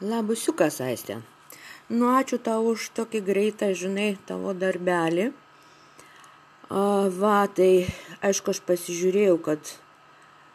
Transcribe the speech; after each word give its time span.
Labusiukas, 0.00 0.78
Aistė. 0.80 1.18
Nu, 1.92 2.06
ačiū 2.16 2.38
tau 2.40 2.70
už 2.70 2.86
tokį 2.96 3.20
greitą, 3.26 3.66
žinai, 3.76 4.14
tavo 4.24 4.54
darbelį. 4.56 5.26
Va, 6.70 7.38
tai 7.52 7.90
aišku, 8.24 8.54
aš 8.54 8.60
pasižiūrėjau, 8.64 9.34
kad 9.44 9.72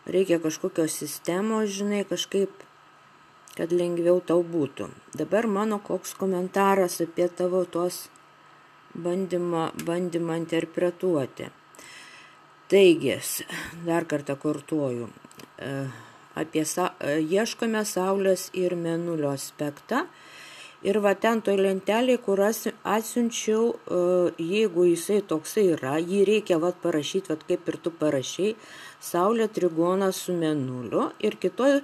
reikia 0.10 0.40
kažkokios 0.42 0.96
sistemos, 0.98 1.70
žinai, 1.76 2.02
kažkaip, 2.10 2.64
kad 3.54 3.76
lengviau 3.76 4.18
tau 4.18 4.42
būtų. 4.42 4.88
Dabar 5.14 5.46
mano 5.46 5.78
koks 5.78 6.16
komentaras 6.18 6.98
apie 7.06 7.28
tavo 7.30 7.62
tuos 7.70 8.08
bandymą, 8.98 9.68
bandymą 9.86 10.40
interpretuoti. 10.42 11.52
Taigi, 12.72 13.20
dar 13.86 14.10
kartą 14.10 14.40
kartuoju. 14.42 15.12
E, 15.62 15.72
apie 16.36 16.66
sa, 16.66 16.92
e, 17.00 17.20
ieškome 17.22 17.84
Saulės 17.86 18.50
ir 18.54 18.76
Menulio 18.76 19.32
aspektą. 19.34 20.06
Ir 20.86 21.00
va 21.02 21.16
ten 21.18 21.42
toj 21.42 21.56
lentelėje, 21.58 22.22
kur 22.22 22.42
atsiunčiau, 22.46 23.64
e, 23.74 24.00
jeigu 24.38 24.86
jisai 24.92 25.22
toksai 25.26 25.64
yra, 25.74 25.96
jį 25.98 26.26
reikia 26.30 26.60
va 26.62 26.72
parašyti, 26.72 27.32
va 27.34 27.38
kaip 27.48 27.70
ir 27.70 27.78
tu 27.82 27.92
parašiai, 27.92 28.56
Saulė 29.02 29.48
trigonas 29.48 30.16
su 30.26 30.34
Menuliu. 30.34 31.12
Ir 31.20 31.38
kitoj 31.42 31.82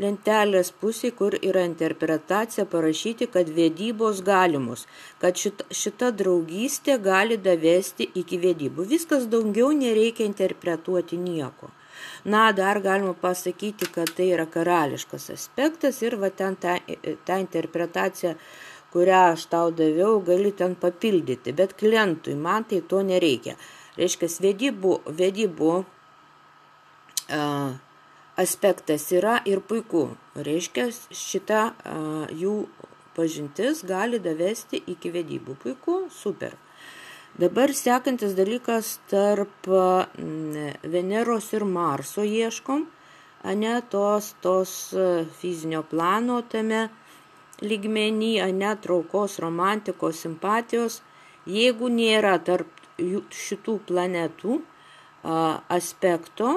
lentelės 0.00 0.70
pusėje, 0.80 1.14
kur 1.18 1.36
yra 1.40 1.64
interpretacija, 1.66 2.66
parašyti, 2.72 3.28
kad 3.32 3.48
vedybos 3.56 4.22
galimos, 4.26 4.86
kad 5.22 5.38
šita, 5.40 5.66
šita 5.70 6.10
draugystė 6.20 6.98
gali 7.02 7.36
davesti 7.40 8.08
iki 8.22 8.38
vedybų. 8.42 8.86
Viskas 8.92 9.26
daugiau 9.32 9.72
nereikia 9.76 10.28
interpretuoti 10.28 11.16
nieko. 11.20 11.72
Na, 12.24 12.52
dar 12.52 12.80
galima 12.84 13.14
pasakyti, 13.16 13.88
kad 13.92 14.10
tai 14.16 14.28
yra 14.34 14.46
karališkas 14.46 15.30
aspektas 15.32 16.02
ir 16.04 16.18
va 16.20 16.28
ten 16.30 16.56
ta, 16.60 16.76
ta 17.24 17.38
interpretacija, 17.40 18.34
kurią 18.92 19.22
aš 19.32 19.46
tau 19.52 19.70
daviau, 19.76 20.20
gali 20.24 20.52
ten 20.56 20.76
papildyti, 20.80 21.52
bet 21.56 21.76
klientui 21.80 22.34
man 22.36 22.64
tai 22.68 22.82
to 22.90 23.00
nereikia. 23.04 23.56
Reiškia, 23.96 24.28
vedybų, 24.44 24.92
vedybų 25.20 25.72
uh, 25.80 25.86
aspektas 28.36 29.08
yra 29.12 29.40
ir 29.48 29.62
puiku. 29.64 30.10
Reiškia, 30.36 30.90
šita 31.10 31.62
uh, 31.72 32.28
jų 32.32 32.66
pažintis 33.16 33.82
gali 33.88 34.20
davesti 34.20 34.82
iki 34.92 35.10
vedybų. 35.14 35.56
Puiku, 35.62 35.98
super. 36.12 36.56
Dabar 37.36 37.72
sekantis 37.76 38.32
dalykas 38.32 38.94
tarp 39.10 39.66
Veneros 40.92 41.50
ir 41.52 41.66
Marso 41.68 42.22
ieškom, 42.24 42.86
ane 43.44 43.74
tos, 43.92 44.30
tos 44.40 44.70
fizinio 45.40 45.82
plano 45.90 46.38
tame 46.48 46.86
lygmenį, 47.60 48.30
ane 48.40 48.72
traukos, 48.80 49.36
romantikos, 49.44 50.22
simpatijos. 50.24 51.02
Jeigu 51.44 51.92
nėra 51.92 52.38
tarp 52.40 52.72
šitų 52.96 53.76
planetų 53.90 54.56
aspekto, 55.76 56.54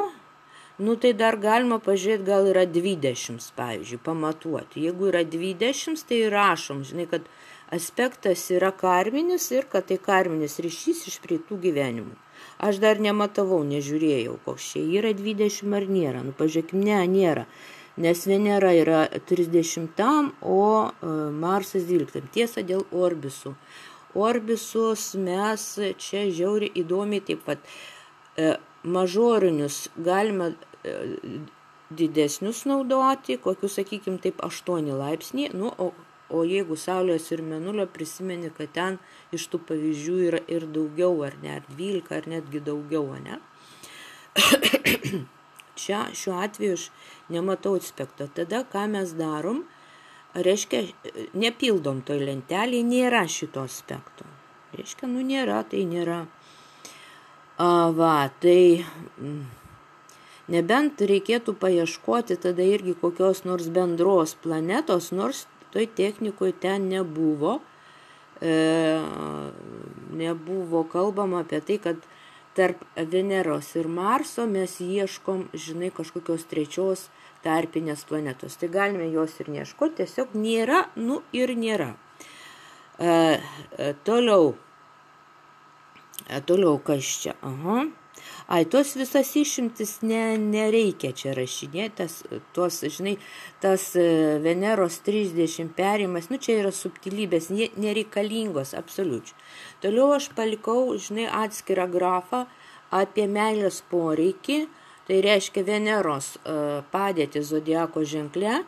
nu 0.80 0.96
tai 0.96 1.12
dar 1.18 1.38
galima 1.40 1.80
pažiūrėti, 1.84 2.26
gal 2.28 2.48
yra 2.52 2.66
20, 2.66 3.52
pavyzdžiui, 3.58 4.02
pamatuoti. 4.06 4.86
Jeigu 4.88 5.10
yra 5.12 5.26
20, 5.28 6.06
tai 6.08 6.22
rašom, 6.32 6.86
žinai, 6.88 7.08
kad 7.12 7.28
aspektas 7.76 8.48
yra 8.56 8.72
karminis 8.76 9.50
ir 9.52 9.68
kad 9.72 9.90
tai 9.92 10.00
karminis 10.02 10.60
ryšys 10.64 11.06
iš 11.12 11.20
prietų 11.26 11.60
gyvenimų. 11.68 12.16
Aš 12.64 12.80
dar 12.84 13.00
nematavau, 13.04 13.60
nežiūrėjau, 13.68 14.38
koks 14.46 14.72
čia 14.74 14.86
yra 15.00 15.12
20 15.16 15.76
ar 15.76 15.86
nėra. 15.92 16.24
Nu, 16.24 16.34
pažiūrėkime, 16.36 16.84
ne, 16.88 17.04
nėra. 17.12 17.46
Nes 18.00 18.24
Venera 18.28 18.72
yra 18.72 19.04
30, 19.28 20.00
o 20.42 20.62
e, 20.88 21.14
Marsas 21.36 21.84
12. 21.88 22.32
Tiesa 22.32 22.64
dėl 22.64 22.86
orbisų. 22.96 23.56
Orbisus 24.16 25.12
mes 25.20 25.66
čia 26.02 26.24
žiauri 26.34 26.72
įdomiai 26.80 27.22
taip 27.28 27.44
pat 27.46 27.60
e, 28.40 28.56
mažorinius 28.84 29.90
galima 29.98 30.50
e, 30.50 30.56
didesnius 31.90 32.66
naudoti, 32.70 33.40
kokius, 33.42 33.80
sakykime, 33.80 34.22
taip 34.24 34.44
8 34.46 34.94
laipsniai, 35.00 35.52
nu, 35.58 35.74
o 35.78 35.92
O 36.30 36.44
jeigu 36.46 36.76
Saulės 36.78 37.32
ir 37.34 37.42
Menulio 37.42 37.88
prisimeni, 37.90 38.52
kad 38.54 38.70
ten 38.76 39.00
iš 39.34 39.48
tų 39.50 39.64
pavyzdžių 39.72 40.18
yra 40.28 40.42
ir 40.52 40.68
daugiau, 40.70 41.16
ar 41.26 41.34
ne, 41.42 41.56
ar 41.58 41.66
12, 41.72 42.12
ar 42.14 42.28
netgi 42.30 42.62
daugiau, 42.68 43.16
ne? 43.24 43.40
Čia 45.80 46.04
šiuo 46.14 46.36
atveju 46.44 46.76
aš 46.78 46.86
nematau 47.34 47.74
aspekto. 47.80 48.28
Tada 48.36 48.62
ką 48.70 48.86
mes 48.94 49.16
darom, 49.18 49.64
reiškia, 50.38 50.84
nepildom 51.34 52.04
toj 52.06 52.22
lentelėje, 52.30 52.86
nėra 52.86 53.24
šito 53.26 53.66
aspekto. 53.66 54.28
Reiškia, 54.78 55.10
nu 55.10 55.26
nėra, 55.26 55.64
tai 55.72 55.82
nėra. 55.90 56.20
A, 57.58 57.90
va, 57.96 58.30
tai 58.44 58.86
mm, 59.18 59.42
nebent 60.50 61.02
reikėtų 61.02 61.56
paieškoti 61.62 62.38
tada 62.42 62.66
irgi 62.66 62.96
kokios 62.98 63.44
nors 63.46 63.70
bendros 63.74 64.36
planetos, 64.44 65.12
nors 65.16 65.46
toj 65.74 65.88
technikoj 65.96 66.54
ten 66.62 66.90
nebuvo, 66.90 67.60
e, 68.42 68.54
nebuvo 70.18 70.84
kalbama 70.90 71.44
apie 71.46 71.62
tai, 71.62 71.78
kad 71.78 72.02
tarp 72.58 72.82
Veneros 72.96 73.76
ir 73.80 73.88
Marso 73.88 74.48
mes 74.50 74.80
ieškom, 74.82 75.48
žinai, 75.54 75.94
kažkokios 75.96 76.48
trečios 76.50 77.08
tarpinės 77.46 78.04
planetos. 78.10 78.58
Tai 78.60 78.72
galime 78.74 79.08
jos 79.14 79.38
ir 79.40 79.52
neieškoti, 79.54 80.02
tiesiog 80.02 80.34
nėra, 80.36 80.88
nu 81.00 81.22
ir 81.32 81.54
nėra. 81.56 81.94
E, 83.00 83.12
e, 83.78 83.94
toliau, 84.04 84.56
e, 86.28 86.42
toliau 86.42 86.82
kas 86.84 87.14
čia? 87.24 87.38
Aha. 87.46 87.86
Ai, 88.50 88.64
tos 88.66 88.96
visas 88.98 89.30
išimtis 89.38 90.00
ne, 90.02 90.34
nereikia 90.42 91.12
čia 91.14 91.36
rašinėti, 91.38 91.92
tas, 92.00 92.16
tos, 92.56 92.80
žinai, 92.96 93.14
tas 93.62 93.84
e, 93.94 94.06
Veneros 94.42 94.98
30 95.06 95.70
perimas, 95.78 96.32
nu 96.34 96.40
čia 96.42 96.56
yra 96.64 96.72
subtilybės, 96.74 97.52
nereikalingos, 97.54 98.74
absoliučiai. 98.80 99.38
Toliau 99.86 100.16
aš 100.16 100.32
palikau, 100.34 100.96
žinai, 100.98 101.28
atskirą 101.44 101.86
grafą 101.94 102.48
apie 102.90 103.28
meilės 103.30 103.84
poreikį, 103.92 104.64
tai 105.06 105.22
reiškia 105.28 105.68
Veneros 105.70 106.34
e, 106.42 106.58
padėti 106.90 107.46
zodiako 107.46 108.02
ženkle, 108.02 108.64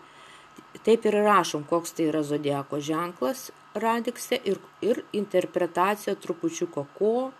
taip 0.86 1.10
ir 1.10 1.24
rašom, 1.26 1.66
koks 1.66 1.98
tai 1.98 2.12
yra 2.14 2.22
zodiako 2.22 2.78
ženklas 2.86 3.50
radikse 3.74 4.38
ir, 4.46 4.62
ir 4.82 5.04
interpretacija 5.14 6.16
trupučiuko 6.22 6.86
ko 6.98 7.32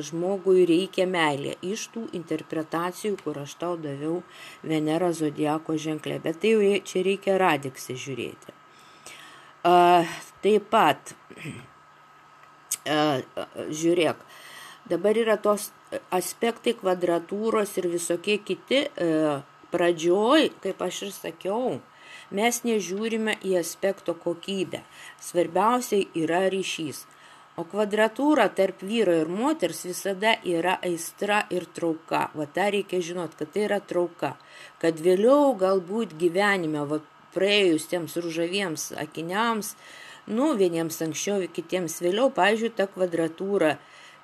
žmogui 0.00 0.64
reikia 0.68 1.06
meilė 1.10 1.56
iš 1.66 1.88
tų 1.94 2.06
interpretacijų, 2.16 3.18
kur 3.24 3.42
aš 3.42 3.56
tau 3.60 3.76
daviau 3.80 4.22
Venera 4.62 5.12
zodiako 5.12 5.76
ženklė. 5.76 6.20
Bet 6.22 6.40
tai 6.42 6.54
jau 6.54 6.80
čia 6.88 7.04
reikia 7.06 7.36
radiksį 7.42 7.98
žiūrėti. 8.06 8.56
A, 9.68 9.76
taip 10.42 10.66
pat, 10.72 11.14
a, 12.86 13.20
žiūrėk, 13.68 14.26
dabar 14.90 15.18
yra 15.18 15.38
tos 15.38 15.70
aspektai 16.10 16.74
kvadratūros 16.78 17.76
ir 17.78 17.90
visokie 17.92 18.40
kiti. 18.42 18.86
A, 18.96 19.40
pradžioj, 19.72 20.50
kaip 20.60 20.82
aš 20.84 21.02
ir 21.06 21.12
sakiau, 21.16 21.80
mes 22.34 22.60
nežiūrime 22.66 23.38
į 23.46 23.56
aspekto 23.62 24.14
kokybę. 24.18 24.82
Svarbiausia 25.20 26.02
yra 26.18 26.44
ryšys. 26.52 27.06
O 27.60 27.66
kvadratūra 27.68 28.46
tarp 28.56 28.80
vyro 28.88 29.12
ir 29.12 29.28
moters 29.28 29.82
visada 29.84 30.38
yra 30.48 30.78
aistra 30.80 31.42
ir 31.52 31.66
trauka. 31.76 32.30
Va 32.32 32.46
tą 32.48 32.70
reikia 32.72 33.02
žinot, 33.04 33.34
kad 33.36 33.52
tai 33.52 33.66
yra 33.66 33.76
trauka. 33.84 34.38
Kad 34.80 35.02
vėliau 35.04 35.52
galbūt 35.60 36.14
gyvenime, 36.20 36.86
va 36.88 37.02
praėjus 37.34 37.90
tiems 37.90 38.16
ružaviems 38.24 38.86
akiniams, 39.04 39.74
nu, 40.32 40.52
vieniems 40.56 41.02
anksčiau, 41.04 41.44
kitiems 41.52 41.98
vėliau, 42.04 42.30
pažiūrėjau, 42.32 42.76
ta 42.78 42.88
kvadratūra 42.88 43.76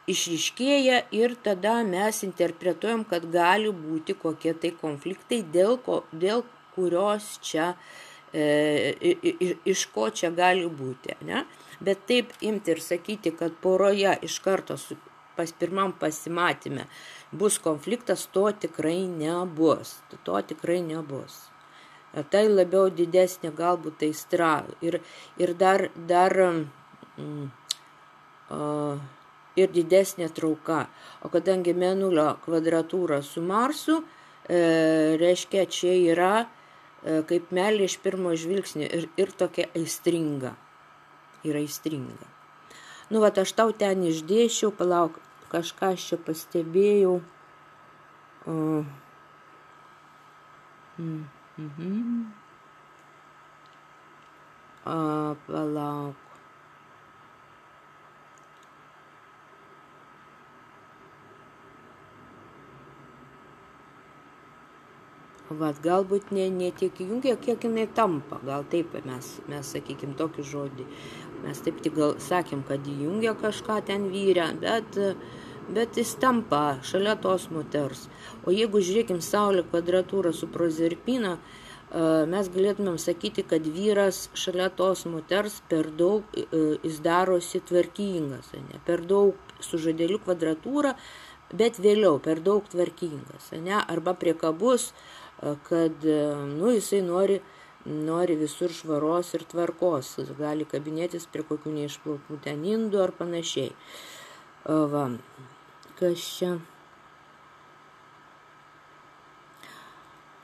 išriškėja 0.08 1.02
ir 1.12 1.36
tada 1.44 1.82
mes 1.84 2.22
interpretuojam, 2.24 3.04
kad 3.08 3.28
gali 3.32 3.68
būti 3.76 4.16
kokie 4.16 4.54
tai 4.56 4.72
konfliktai, 4.72 5.42
dėl, 5.52 5.76
ko, 5.84 6.00
dėl 6.12 6.46
kurios 6.72 7.34
čia, 7.44 7.74
e, 8.32 9.12
iš 9.68 9.88
ko 9.92 10.08
čia 10.08 10.32
gali 10.32 10.64
būti. 10.64 11.18
Ne? 11.28 11.44
Bet 11.80 12.06
taip 12.10 12.32
imti 12.40 12.74
ir 12.74 12.80
sakyti, 12.82 13.32
kad 13.38 13.54
poroje 13.62 14.16
iš 14.26 14.38
karto 14.42 14.76
su, 14.80 14.96
pas 15.36 15.52
pirmam 15.54 15.92
pasimatymė 16.00 16.88
bus 17.30 17.58
konfliktas, 17.62 18.26
to 18.32 18.48
tikrai 18.64 19.04
nebus. 19.06 19.98
To 20.26 20.40
tikrai 20.42 20.80
nebus. 20.82 21.44
Tai 22.32 22.42
labiau 22.48 22.88
didesnė 22.90 23.52
galbūt 23.54 24.02
aistra 24.08 24.64
ir, 24.82 24.98
ir 25.38 25.52
dar, 25.60 25.90
dar 26.08 26.34
mm, 26.40 27.46
uh, 28.56 28.98
ir 29.58 29.72
didesnė 29.74 30.30
trauka. 30.34 30.86
O 31.22 31.30
kadangi 31.32 31.74
menulio 31.74 32.30
kvadratūra 32.44 33.20
su 33.26 33.42
Marsu, 33.42 34.00
e, 34.48 34.60
reiškia, 35.20 35.66
čia 35.66 35.94
yra 36.12 36.32
e, 36.44 37.20
kaip 37.28 37.52
melė 37.54 37.88
iš 37.88 37.98
pirmo 38.04 38.34
žvilgsnio 38.38 38.86
ir, 38.86 39.08
ir 39.18 39.34
tokia 39.42 39.68
aistringa. 39.76 40.54
Ir 41.48 41.56
aistringa. 41.62 42.28
Nu, 43.08 43.22
va, 43.24 43.32
aš 43.32 43.54
tau 43.56 43.72
ten 43.72 44.04
išdėšiau, 44.04 44.72
palauk, 44.76 45.16
kažką 45.52 45.94
aš 45.96 46.08
čia 46.10 46.20
pastebėjau. 46.20 47.18
Uh. 48.44 48.84
Mm 50.98 51.24
-hmm. 51.56 52.24
A, 54.84 55.36
palauk. 55.46 56.28
Vat, 65.48 65.78
galbūt 65.80 66.28
ne, 66.36 66.44
ne 66.52 66.68
tiek 66.76 66.98
įjungia, 67.00 67.38
kiek 67.40 67.62
jinai 67.64 67.86
tampa. 67.96 68.36
Gal 68.44 68.66
taip 68.68 68.92
mes, 69.08 69.30
mes 69.48 69.70
sakykim, 69.74 70.12
tokį 70.18 70.44
žodį. 70.44 70.84
Mes 71.44 71.60
taip 71.64 71.80
tik 71.84 71.94
gal 71.98 72.16
sakėm, 72.22 72.64
kad 72.68 72.86
įjungia 72.88 73.34
kažką 73.38 73.78
ten 73.88 74.08
vyrę, 74.12 74.48
bet, 74.62 74.98
bet 75.74 76.00
jis 76.00 76.14
tampa 76.22 76.78
šalia 76.86 77.16
tos 77.20 77.48
moters. 77.54 78.06
O 78.44 78.54
jeigu 78.54 78.82
žiūrėkim 78.82 79.22
Saulė 79.24 79.64
kvadratūrą 79.68 80.34
su 80.34 80.48
prozerpina, 80.50 81.36
mes 82.28 82.50
galėtumėm 82.52 82.98
sakyti, 83.00 83.46
kad 83.48 83.64
vyras 83.64 84.26
šalia 84.36 84.68
tos 84.68 85.06
moters 85.08 85.62
per 85.70 85.88
daug 85.96 86.26
jis 86.34 86.98
darosi 87.04 87.62
tvarkingas, 87.70 88.52
ne? 88.58 88.82
per 88.84 89.06
daug 89.08 89.38
su 89.64 89.80
žodeliu 89.80 90.20
kvadratūra, 90.26 90.92
bet 91.56 91.80
vėliau 91.80 92.18
per 92.20 92.42
daug 92.44 92.66
tvarkingas, 92.68 93.54
ne? 93.56 93.78
arba 93.80 94.12
priekabus, 94.12 94.92
kabus 94.92 95.16
kad 95.68 96.04
nu, 96.58 96.72
jisai 96.74 97.02
nori, 97.02 97.40
nori 97.86 98.36
visur 98.36 98.72
švaros 98.74 99.34
ir 99.38 99.44
tvarkos, 99.48 100.16
gali 100.38 100.66
kabinėtis 100.68 101.28
prie 101.32 101.44
kokių 101.46 101.74
neišplautų 101.76 102.40
ten 102.44 102.64
indų 102.66 103.04
ar 103.04 103.14
panašiai. 103.16 103.70
Va, 104.64 105.04
kas 106.00 106.24
čia? 106.38 106.58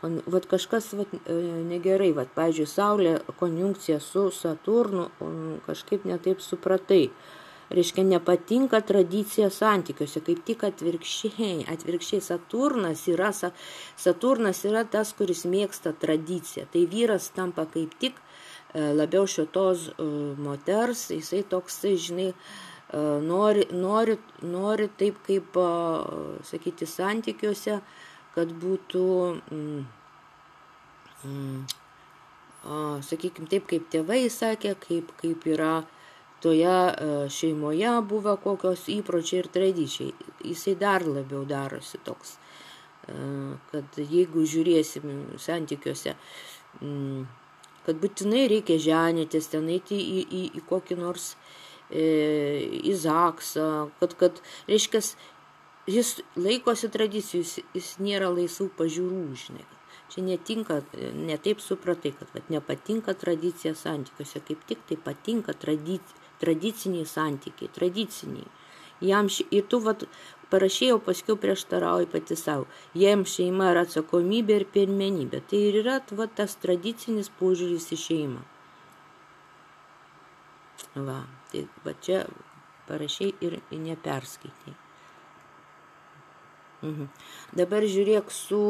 Vat 0.05 0.45
kažkas 0.45 0.91
vat, 0.99 1.13
e, 1.25 1.35
negerai, 1.65 2.11
vat, 2.13 2.29
pavyzdžiui, 2.37 2.69
Saulė 2.69 3.15
konjunkcija 3.41 3.97
su 4.05 4.27
Saturnu 4.37 5.07
kažkaip 5.65 6.05
netaip 6.05 6.45
supratai 6.45 7.07
reiškia 7.71 8.05
nepatinka 8.05 8.81
tradicija 8.87 9.49
santykiuose, 9.53 10.21
kaip 10.25 10.43
tik 10.47 10.65
atvirkščiai, 10.69 11.65
atvirkščiai 11.73 12.23
Saturnas 12.25 13.07
yra, 13.13 13.31
Saturnas 13.97 14.65
yra 14.69 14.85
tas, 14.85 15.15
kuris 15.17 15.45
mėgsta 15.49 15.95
tradiciją. 16.01 16.67
Tai 16.73 16.85
vyras 16.93 17.31
tampa 17.37 17.67
kaip 17.71 17.97
tik 18.01 18.19
e, 18.19 18.93
labiau 18.93 19.27
šitos 19.31 19.89
e, 19.95 20.09
moters, 20.45 21.09
jisai 21.15 21.45
toks, 21.49 21.81
žinai, 22.07 22.31
e, 22.35 23.05
nori, 23.25 23.67
nori, 23.73 24.19
nori 24.43 24.91
taip 25.01 25.23
kaip, 25.27 25.59
sakyti, 26.51 26.89
santykiuose, 26.91 27.81
kad 28.35 28.53
būtų, 28.61 29.09
mm, 29.55 29.83
mm, 31.25 31.67
sakykime, 33.07 33.49
taip 33.51 33.69
kaip 33.71 33.91
tėvai 33.93 34.25
sakė, 34.33 34.75
kaip, 34.81 35.13
kaip 35.21 35.45
yra 35.55 35.75
toje 36.45 36.69
e, 36.69 37.11
šeimoje 37.33 37.93
buvę 38.09 38.37
kokios 38.45 38.85
įpročiai 38.93 39.41
ir 39.41 39.49
tradičiai. 39.55 40.13
Jisai 40.45 40.75
dar 40.81 41.07
labiau 41.09 41.45
darosi 41.49 42.01
toks, 42.05 42.37
e, 43.09 43.17
kad 43.73 44.01
jeigu 44.01 44.45
žiūrėsim 44.53 45.39
santykiuose, 45.41 46.13
kad 47.85 48.01
būtinai 48.03 48.47
reikia 48.53 48.81
ženytis, 48.81 49.49
ten 49.53 49.71
eiti 49.73 49.97
į, 49.97 50.25
į, 50.25 50.43
į 50.61 50.65
kokį 50.69 50.99
nors 51.01 51.31
e, 51.89 52.05
į 52.81 52.97
Zaksą, 53.05 53.69
kad, 54.01 54.17
kad 54.21 54.43
reiškia, 54.69 55.01
jis 55.89 56.11
laikosi 56.37 56.91
tradicijų, 56.93 57.45
jis, 57.45 57.55
jis 57.77 57.95
nėra 58.05 58.29
laisvų 58.35 58.69
pažiūrų, 58.81 59.23
žinai. 59.47 59.65
Čia 60.13 60.23
netinka, 60.23 60.83
ne 61.17 61.37
taip 61.43 61.63
supratai, 61.65 62.13
kad 62.15 62.29
vat, 62.37 62.51
nepatinka 62.53 63.17
tradicija 63.19 63.73
santykiuose, 63.79 64.45
kaip 64.45 64.61
tik 64.69 64.85
tai 64.91 65.01
patinka 65.01 65.57
tradicija 65.57 66.24
tradiciniai 66.43 67.07
santykiai, 67.09 67.73
tradiciniai. 67.75 68.47
Jam 69.05 69.29
ši, 69.29 69.47
ir 69.55 69.67
tu 69.69 69.81
vat, 69.85 70.05
parašėjau, 70.53 71.01
paskui 71.05 71.37
prieštarauji 71.41 72.09
pati 72.13 72.37
savo. 72.39 72.69
Jiem 72.97 73.25
šeima 73.29 73.73
yra 73.73 73.85
atsakomybė 73.89 74.61
ir 74.61 74.67
pirmenybė. 74.77 75.43
Tai 75.51 75.61
ir 75.71 75.81
yra 75.83 75.99
vat, 76.21 76.37
tas 76.39 76.57
tradicinis 76.63 77.33
požiūris 77.41 77.91
į 77.97 78.01
šeimą. 78.07 78.45
Va, 80.95 81.25
tai 81.51 81.67
va 81.85 81.95
čia 82.07 82.25
parašiai 82.89 83.35
ir 83.43 83.59
neperskaitai. 83.73 84.75
Mhm. 86.85 87.09
Dabar 87.57 87.87
žiūrėk 87.89 88.29
su, 88.35 88.61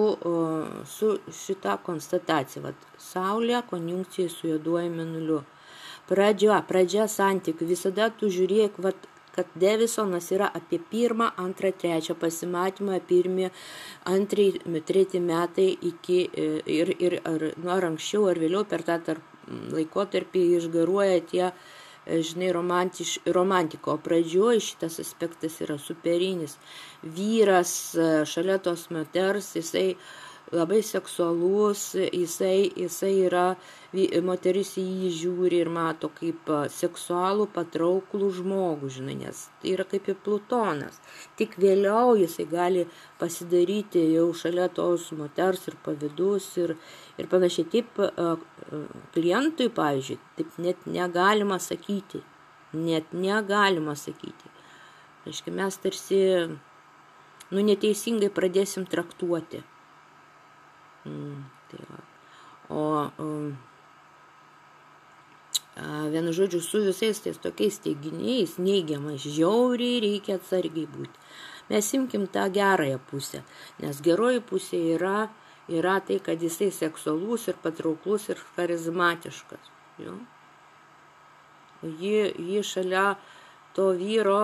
su 0.86 1.08
šita 1.34 1.78
konstatacija. 1.86 2.62
Vat, 2.68 2.86
Saulė 3.00 3.58
konjunkcija 3.70 4.30
su 4.30 4.48
juoduoju 4.52 4.92
menuliu 4.94 5.40
pradžia, 6.10 6.60
pradžia 6.68 7.08
santykių. 7.10 7.68
Visada 7.74 8.10
tu 8.10 8.30
žiūrėk, 8.32 8.78
vat, 8.84 9.08
kad 9.34 9.50
Devisonas 9.58 10.30
yra 10.34 10.48
apie 10.54 10.78
pirmą, 10.90 11.32
antrą, 11.40 11.72
trečią 11.74 12.14
pasimatymą, 12.18 13.00
pirmie, 13.08 13.50
antrai, 14.06 14.52
treti 14.86 15.20
metai 15.20 15.70
iki 15.90 16.20
ir, 16.78 16.94
ir 17.02 17.20
ar, 17.26 17.48
nu, 17.58 17.70
ar 17.74 17.88
anksčiau, 17.90 18.28
ar 18.30 18.38
vėliau 18.38 18.66
per 18.68 18.86
tą 18.86 19.00
tarp, 19.08 19.24
laikotarpį 19.74 20.44
išgaruoja 20.60 21.24
tie, 21.30 21.48
žinai, 22.06 22.52
romantiš, 22.54 23.16
romantiko. 23.36 23.96
Pradžioje 24.04 24.62
šitas 24.68 25.00
aspektas 25.02 25.58
yra 25.64 25.78
superinis. 25.80 26.58
Vyras 27.02 27.74
šalia 28.30 28.60
tos 28.62 28.86
moters, 28.94 29.54
jisai 29.58 29.94
labai 30.52 30.82
seksualus, 30.82 31.94
jisai, 32.12 32.68
jisai 32.76 33.12
yra, 33.26 33.44
moteris 34.26 34.74
į 34.80 34.84
jį 34.84 35.10
žiūri 35.18 35.60
ir 35.62 35.70
mato 35.72 36.10
kaip 36.12 36.50
seksualų 36.74 37.46
patrauklų 37.54 38.28
žmogų, 38.38 38.90
žinai, 38.98 39.16
nes 39.22 39.44
tai 39.62 39.72
yra 39.72 39.86
kaip 39.88 40.08
ir 40.10 40.18
Plutonas. 40.24 41.00
Tik 41.38 41.56
vėliau 41.62 42.14
jisai 42.18 42.46
gali 42.50 42.84
pasidaryti 43.20 44.04
jau 44.12 44.28
šalia 44.36 44.68
tos 44.68 45.10
moters 45.16 45.64
ir 45.70 45.78
pavydus 45.84 46.50
ir, 46.60 46.76
ir 47.18 47.30
panašiai. 47.30 47.70
Taip 47.74 48.00
klientui, 49.16 49.70
pavyzdžiui, 49.74 50.20
taip 50.38 50.58
net 50.58 50.86
negalima 50.86 51.58
sakyti. 51.62 52.20
Net 52.74 53.12
negalima 53.14 53.94
sakyti. 53.96 54.50
Reiškia, 55.24 55.54
mes 55.56 55.78
tarsi, 55.80 56.18
nu, 57.54 57.62
neteisingai 57.62 58.28
pradėsim 58.34 58.84
traktuoti. 58.90 59.62
Mm, 61.04 61.44
tai 61.70 61.86
va. 61.90 62.02
O 62.74 62.82
um, 63.24 63.56
vienu 66.10 66.32
žodžiu, 66.32 66.60
su 66.60 66.80
visais 66.86 67.20
tais 67.20 67.38
tokiais 67.38 67.78
teiginiais 67.82 68.56
neigiamais 68.58 69.20
žiauriai 69.20 70.00
reikia 70.00 70.38
atsargiai 70.38 70.86
būti. 70.86 71.18
Mes 71.70 71.94
imkim 71.96 72.26
tą 72.28 72.46
gerąją 72.52 72.98
pusę, 73.10 73.42
nes 73.80 74.00
geroji 74.04 74.40
pusė 74.40 74.80
yra, 74.94 75.28
yra 75.68 75.98
tai, 76.00 76.20
kad 76.20 76.40
jisai 76.40 76.70
seksualus 76.70 77.48
ir 77.48 77.56
patrauklus 77.62 78.28
ir 78.28 78.40
charizmatiškas. 78.54 79.72
Jo? 79.98 80.18
Ji, 81.82 82.32
ji 82.38 82.62
šalia 82.62 83.14
to 83.74 83.90
vyro, 83.98 84.40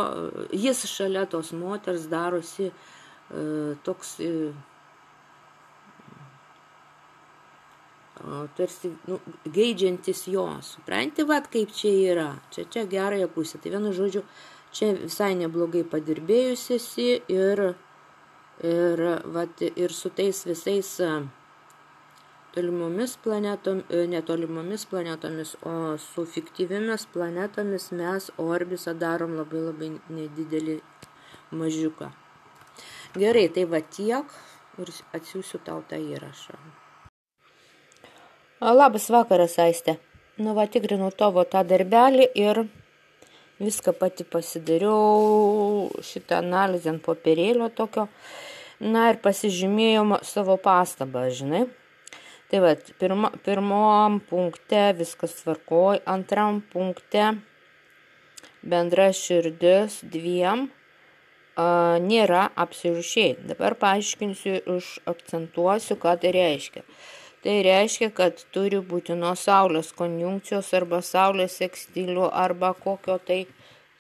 jis 0.53 0.85
šalia 0.89 1.27
tos 1.31 1.53
moters 1.53 2.09
darosi 2.11 2.71
uh, 2.73 3.77
toks 3.85 4.17
uh, 4.25 4.51
tarsi 8.57 8.93
nu, 9.09 9.19
geidžiantis 9.45 10.27
jo, 10.29 10.47
supranti, 10.63 11.25
vad 11.25 11.49
kaip 11.53 11.73
čia 11.75 11.93
yra, 12.13 12.29
čia 12.53 12.67
čia 12.71 12.87
gerąją 12.91 13.29
pusę. 13.33 13.59
Tai 13.59 13.73
vienu 13.77 13.93
žodžiu, 13.97 14.23
čia 14.73 14.93
visai 14.99 15.35
neblogai 15.39 15.85
padirbėjus 15.89 16.71
esi 16.77 17.11
ir, 17.33 17.63
ir, 18.63 19.05
vat, 19.37 19.63
ir 19.63 19.95
su 19.97 20.13
tais 20.15 20.45
visais 20.47 20.97
tolimomis 22.55 23.17
planetom, 23.23 23.83
e, 23.89 24.07
netolimomis 24.11 24.87
planetomis, 24.91 25.55
o 25.63 25.97
su 25.99 26.27
fiktyvimis 26.27 27.07
planetomis 27.13 27.91
mes 27.93 28.31
orbisą 28.37 28.95
darom 28.99 29.37
labai 29.39 29.65
labai 29.69 29.91
nedidelį 30.11 30.81
mažiuką. 31.55 32.11
Gerai, 33.15 33.49
tai 33.55 33.67
va 33.71 33.81
tiek 33.81 34.39
ir 34.79 34.95
atsiųsiu 35.19 35.63
tau 35.67 35.83
tą 35.89 35.99
įrašą. 35.99 36.59
Labas 38.61 39.09
vakaras, 39.09 39.59
Aiste. 39.59 39.99
Nu, 40.37 40.53
va, 40.53 40.67
tikrinau 40.69 41.07
tavo 41.17 41.47
tą 41.49 41.63
darbelį 41.65 42.27
ir 42.37 42.59
viską 43.57 43.95
pati 43.97 44.27
pasidariau, 44.29 45.87
šitą 46.05 46.43
analizę 46.43 46.91
ant 46.93 47.01
popierėlio 47.01 47.71
tokio. 47.73 48.05
Na 48.85 49.07
ir 49.09 49.17
pasižymėjau 49.25 50.19
savo 50.29 50.59
pastabą, 50.61 51.23
žinai. 51.39 51.63
Tai 52.53 52.61
va, 52.61 52.75
pirma, 53.01 53.31
pirmom 53.47 54.19
punkte 54.29 54.83
viskas 54.99 55.39
tvarkoj, 55.39 56.03
antram 56.05 56.59
punkte 56.75 57.31
bendra 58.61 59.07
širdis 59.17 60.03
dviem 60.05 60.67
a, 61.57 61.97
nėra 61.97 62.45
absoliučiai. 62.61 63.39
Dabar 63.55 63.79
paaiškinsiu, 63.87 64.61
užakcentuosiu, 64.77 65.97
ką 66.05 66.15
tai 66.21 66.35
reiškia. 66.37 66.85
Tai 67.41 67.55
reiškia, 67.65 68.11
kad 68.13 68.43
turi 68.53 68.83
būti 68.85 69.15
nuo 69.17 69.33
Saulės 69.33 69.95
konjunkcijos 69.97 70.75
arba 70.77 71.01
Saulės 71.01 71.57
sekstilių 71.63 72.27
arba 72.29 72.75
kokio 72.77 73.17
tai 73.17 73.47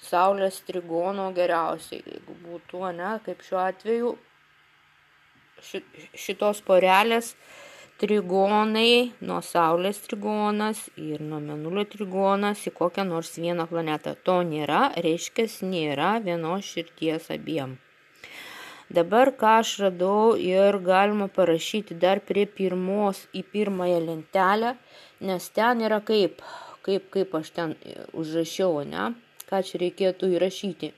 Saulės 0.04 0.60
trigono 0.66 1.30
geriausiai, 1.36 2.02
jeigu 2.04 2.36
būtų, 2.44 2.84
ne, 2.96 3.14
kaip 3.24 3.40
šiuo 3.44 3.60
atveju 3.64 4.12
šitos 6.16 6.62
porelės 6.64 7.34
trigonai, 8.00 9.12
nuo 9.24 9.40
Saulės 9.44 10.00
trigonas 10.06 10.86
ir 10.96 11.20
nuo 11.20 11.40
Menulio 11.44 11.84
trigonas 11.88 12.64
į 12.68 12.72
kokią 12.76 13.04
nors 13.08 13.36
vieną 13.40 13.68
planetą. 13.72 14.16
To 14.24 14.40
nėra, 14.52 14.86
reiškia, 15.04 15.48
nėra 15.68 16.18
vienos 16.24 16.68
širties 16.74 17.28
abiem. 17.36 17.76
Dabar 18.90 19.30
ką 19.38 19.50
aš 19.60 19.70
radau 19.84 20.32
ir 20.34 20.76
galima 20.82 21.28
parašyti 21.30 21.94
dar 22.04 22.18
prie 22.28 22.42
pirmos 22.58 23.18
į 23.38 23.42
pirmąją 23.52 23.98
lentelę, 24.06 24.72
nes 25.28 25.44
ten 25.54 25.82
yra 25.86 26.00
kaip, 26.08 26.40
kaip, 26.86 27.04
kaip 27.14 27.36
aš 27.38 27.52
ten 27.58 27.74
užrašiau, 28.22 28.80
ne, 28.92 29.04
ką 29.46 29.60
čia 29.68 29.78
reikėtų 29.84 30.30
įrašyti. 30.38 30.90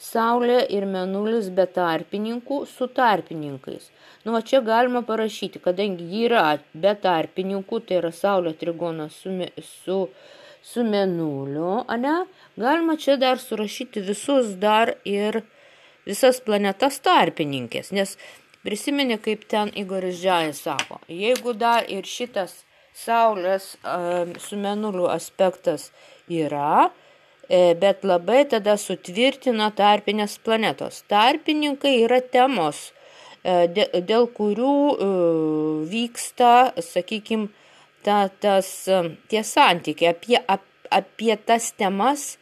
Saulė 0.00 0.58
ir 0.76 0.84
menulis 0.88 1.48
be 1.56 1.64
tarpininkų 1.78 2.58
su 2.68 2.88
tarpininkais. 2.98 3.88
Nu, 4.24 4.34
va 4.34 4.42
čia 4.50 4.60
galima 4.64 5.00
parašyti, 5.08 5.62
kadangi 5.64 6.10
ji 6.12 6.26
yra 6.28 6.42
be 6.84 6.92
tarpininkų, 7.06 7.80
tai 7.88 8.02
yra 8.02 8.10
Saulė 8.16 8.52
trigonas 8.60 9.16
su, 9.22 9.32
su, 9.64 9.98
su 10.72 10.84
menuliu, 10.84 11.86
ane? 11.96 12.14
Galima 12.60 12.98
čia 13.00 13.16
dar 13.24 13.40
surašyti 13.40 14.04
visus 14.10 14.52
dar 14.60 14.94
ir 15.04 15.40
visas 16.08 16.40
planetas 16.44 17.00
tarpininkės, 17.04 17.92
nes 17.96 18.16
prisiminė, 18.66 19.20
kaip 19.22 19.46
ten 19.48 19.72
Igoris 19.76 20.20
Džiajas 20.20 20.64
sako, 20.66 21.00
jeigu 21.08 21.56
dar 21.56 21.88
ir 21.88 22.08
šitas 22.08 22.64
Saulės 23.00 23.76
uh, 23.86 24.26
su 24.42 24.58
menuliu 24.60 25.06
aspektas 25.08 25.86
yra, 26.28 26.90
E, 27.50 27.74
bet 27.82 28.04
labai 28.06 28.44
tada 28.46 28.76
sutvirtina 28.78 29.72
tarpinės 29.74 30.36
planetos. 30.46 31.00
Tarpininkai 31.10 31.96
yra 32.04 32.20
temos, 32.22 32.92
e, 33.42 33.66
dėl 34.10 34.28
kurių 34.36 34.74
e, 34.92 35.08
vyksta, 35.90 36.52
sakykime, 36.78 37.48
ta, 38.06 38.20
tas, 38.44 38.70
tie 39.32 39.42
santykiai 39.42 40.12
apie, 40.12 40.38
ap, 40.46 40.62
apie 40.94 41.34
tas 41.50 41.72
temas 41.74 42.36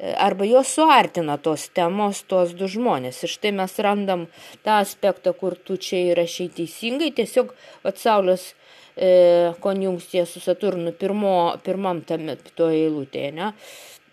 arba 0.00 0.44
jos 0.44 0.68
suartina 0.74 1.36
tos 1.38 1.68
temos, 1.76 2.22
tos 2.28 2.54
du 2.56 2.68
žmonės. 2.70 3.20
Ir 3.24 3.32
štai 3.34 3.52
mes 3.56 3.76
randam 3.84 4.26
tą 4.64 4.78
aspektą, 4.80 5.34
kur 5.36 5.56
tu 5.56 5.76
čia 5.76 6.00
įrašai 6.12 6.48
teisingai, 6.56 7.10
tiesiog 7.16 7.52
vat, 7.84 8.00
Saulės 8.00 8.50
e, 8.96 9.52
konjunkcija 9.60 10.24
su 10.28 10.40
Saturnu 10.40 10.94
pirmo, 10.96 11.34
pirmam 11.64 12.00
tame 12.08 12.38
toje 12.54 12.86
eilutėje. 12.86 13.34
Ne? 13.36 13.52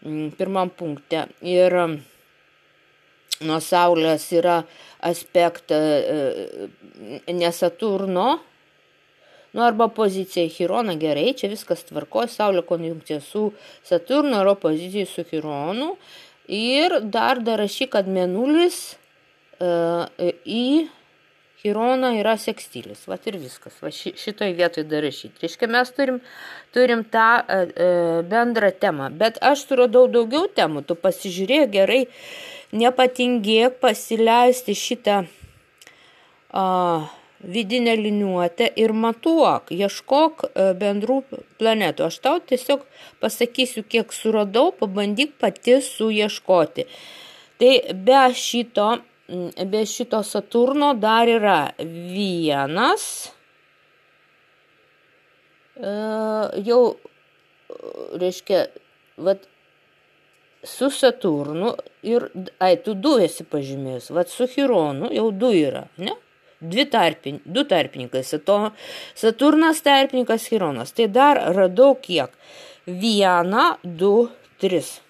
Mm, 0.04 0.36
pirmam 0.40 0.74
punkte. 0.76 1.28
Ir 1.48 1.78
mm, 1.86 1.98
nuo 3.48 3.62
Saulės 3.64 4.28
yra 4.36 4.60
aspektą 5.08 5.80
e, 5.80 6.70
ne 7.32 7.52
Saturno, 7.56 8.30
nu 9.58 9.64
arba 9.66 9.88
pozicija 9.90 10.46
Chironą 10.54 10.94
gerai, 11.02 11.32
čia 11.34 11.50
viskas 11.50 11.82
tvarkoja, 11.90 12.30
Saulė 12.30 12.62
konjunkcija 12.68 13.18
su 13.26 13.48
Saturnu, 13.88 14.36
yra 14.44 14.54
pozicija 14.62 15.10
su 15.10 15.26
Chironu. 15.26 15.96
Ir 16.48 17.00
dar 17.02 17.42
dar 17.44 17.58
rašy, 17.60 17.90
kad 17.92 18.08
menulis 18.08 18.78
uh, 19.58 20.06
į 20.46 20.86
Hirona 21.58 22.12
yra 22.14 22.36
sekstilis, 22.38 23.02
va 23.10 23.18
ir 23.26 23.40
viskas, 23.42 23.80
va 23.82 23.90
ši, 23.90 24.14
šitoj 24.22 24.54
vietoj 24.60 24.86
dar 24.86 25.02
rašyti. 25.04 25.42
Reiškia, 25.42 25.68
mes 25.74 25.90
turim, 25.98 26.20
turim 26.76 27.02
tą 27.10 27.30
e, 27.42 27.58
e, 27.58 27.88
bendrą 28.30 28.70
temą, 28.78 29.10
bet 29.18 29.40
aš 29.42 29.66
suradau 29.66 30.06
daugiau 30.12 30.46
temų, 30.54 30.86
tu 30.86 30.96
pasižiūrėk 31.02 31.74
gerai, 31.74 32.04
nepatingėk 32.78 33.82
pasileisti 33.82 34.78
šitą 34.78 35.24
a, 36.54 36.68
vidinę 37.44 37.96
liniuotę 37.96 38.70
ir 38.76 38.94
matuok, 38.94 39.72
ieškok 39.72 40.48
e, 40.48 40.72
bendrų 40.80 41.22
planetų. 41.60 42.08
Aš 42.08 42.22
tau 42.24 42.40
tiesiog 42.40 42.88
pasakysiu, 43.22 43.84
kiek 43.86 44.14
suradau, 44.14 44.72
pabandyk 44.72 45.38
pati 45.42 45.78
suieškoti. 45.86 46.88
Tai 47.58 47.72
be 48.08 48.24
šito 48.38 48.90
be 49.66 49.86
šito 49.86 50.24
Saturno 50.24 50.94
dar 50.94 51.28
yra 51.28 51.70
vienas, 51.80 53.32
e, 55.76 55.92
jau, 56.64 56.96
reiškia, 58.14 58.66
vat, 59.18 59.44
su 60.64 60.90
Saturnu 60.90 61.74
ir, 62.04 62.30
ai, 62.60 62.78
tu 62.84 62.96
du 62.96 63.18
esi 63.24 63.44
pažymėjus, 63.44 64.10
vat 64.16 64.32
su 64.32 64.48
Chironu 64.48 65.12
jau 65.14 65.30
du 65.32 65.52
yra, 65.56 65.86
ne? 65.98 66.16
Dvi 66.58 66.88
tarpin, 66.90 67.42
du 67.46 67.64
tarpininkai, 67.70 68.24
Saturnas 69.16 69.82
tarpininkas, 69.86 70.48
Chironas. 70.50 70.92
Tai 70.92 71.08
dar 71.08 71.38
radau 71.54 71.94
kiek? 72.02 72.32
Vieną, 72.88 73.76
du, 73.84 74.30
tris. 74.58 75.02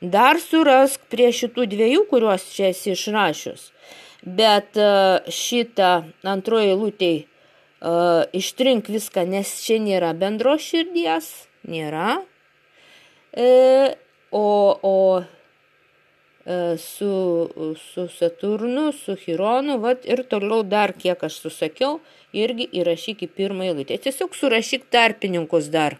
Dar 0.00 0.36
surask 0.36 1.00
prie 1.08 1.30
šitų 1.32 1.64
dviejų, 1.72 2.02
kuriuos 2.10 2.44
čia 2.52 2.68
esi 2.74 2.92
išrašius. 2.92 3.70
Bet 4.26 4.76
e, 4.76 4.90
šitą 5.32 5.92
antroji 6.26 6.72
eilutėj 6.74 7.16
uh, 7.22 8.26
ištrink 8.36 8.90
viską, 8.90 9.24
nes 9.30 9.52
čia 9.62 9.78
nėra 9.80 10.10
bendros 10.18 10.66
širdies, 10.66 11.30
nėra. 11.70 12.18
E, 13.32 13.94
o 14.34 14.48
o 14.82 14.96
e, 15.20 15.35
su, 16.78 17.74
su 17.74 18.08
Saturnu, 18.08 18.92
su 18.92 19.16
Chironu, 19.18 19.80
vat, 19.82 20.04
ir 20.06 20.22
toliau 20.30 20.62
dar, 20.62 20.92
kiek 20.94 21.24
aš 21.26 21.40
susakiau, 21.42 21.98
irgi 22.30 22.68
įrašyk 22.70 23.24
į 23.26 23.30
pirmą 23.34 23.66
eilutę. 23.66 23.98
Tiesiog 23.98 24.36
surašyk 24.38 24.86
tarpininkus 24.94 25.70
dar. 25.74 25.98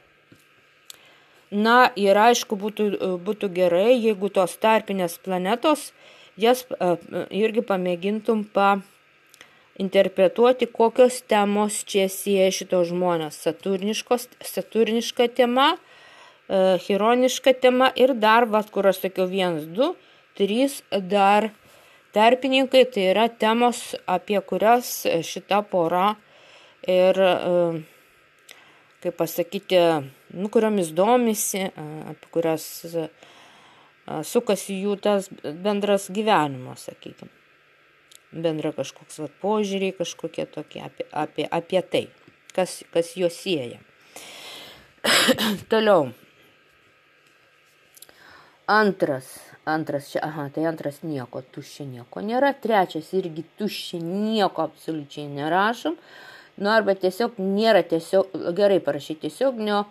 Na 1.50 1.90
ir 1.98 2.18
aišku, 2.18 2.58
būtų, 2.58 2.90
būtų 3.26 3.50
gerai, 3.54 3.94
jeigu 3.94 4.30
tos 4.34 4.56
tarpinės 4.58 5.18
planetos, 5.22 5.92
jas 6.36 6.64
e, 6.70 6.96
irgi 7.30 7.62
pamėgintum 7.66 8.44
pa 8.52 8.80
interpretuoti, 9.78 10.66
kokios 10.66 11.20
temos 11.28 11.84
čia 11.86 12.08
sieja 12.10 12.50
šitos 12.50 12.90
žmonės. 12.90 13.38
Saturniška 13.42 15.28
tema, 15.34 15.76
e, 16.48 16.78
chironiška 16.82 17.54
tema 17.62 17.92
ir 17.94 18.14
dar, 18.14 18.46
va, 18.50 18.62
kur 18.62 18.90
aš 18.90 19.06
sakiau, 19.06 19.26
vienas, 19.30 19.66
du, 19.70 19.94
trys, 20.36 20.80
dar 21.10 21.50
tarpininkai, 22.16 22.86
tai 22.92 23.10
yra 23.12 23.26
temos, 23.28 23.94
apie 24.06 24.40
kurias 24.44 25.02
šita 25.26 25.60
pora 25.70 26.14
ir 26.86 27.20
uh, 27.20 27.76
kaip 29.06 29.16
pasakyti, 29.16 29.78
nu, 30.34 30.48
kuriomis 30.50 30.90
domisi, 30.96 31.62
apie 32.10 32.30
kurias 32.34 32.66
sukasi 34.26 34.80
jų 34.82 34.96
tas 35.02 35.28
bendras 35.42 36.08
gyvenimas, 36.14 36.88
sakykime. 36.90 37.32
Bendra 38.36 38.72
kažkoks 38.74 39.20
vat, 39.22 39.34
požiūriai, 39.40 39.94
kažkokie 39.96 40.44
tokie 40.50 40.82
apie, 40.84 41.06
apie, 41.14 41.46
apie 41.46 41.80
tai, 41.86 42.02
kas, 42.56 42.80
kas 42.92 43.14
juos 43.16 43.38
sieja. 43.38 43.78
Toliau. 45.70 46.10
Antras, 48.66 49.30
antras 49.66 50.10
čia, 50.12 50.22
aha, 50.22 50.46
tai 50.54 50.64
antras 50.70 51.02
nieko, 51.02 51.42
tuščia 51.54 51.86
nieko 51.90 52.22
nėra. 52.24 52.52
Trečias 52.62 53.10
irgi 53.18 53.44
tuščia 53.58 54.00
nieko 54.02 54.64
absoliučiai 54.68 55.26
nerašom. 55.34 55.98
Nu, 56.56 56.70
arba 56.72 56.94
tiesiog 56.96 57.36
nėra 57.42 57.82
tiesiog, 57.84 58.32
gerai 58.56 58.78
parašyti 58.80 59.26
tiesioginio 59.26 59.82
e, 59.82 59.88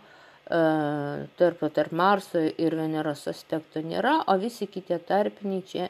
tarp, 1.38 1.66
tarp 1.76 1.92
Marso 1.94 2.42
ir 2.42 2.78
Veneros 2.80 3.28
aspekto 3.30 3.84
nėra, 3.86 4.22
o 4.32 4.38
visi 4.42 4.66
kiti 4.72 4.98
tarpiniai 4.98 5.66
čia 5.68 5.90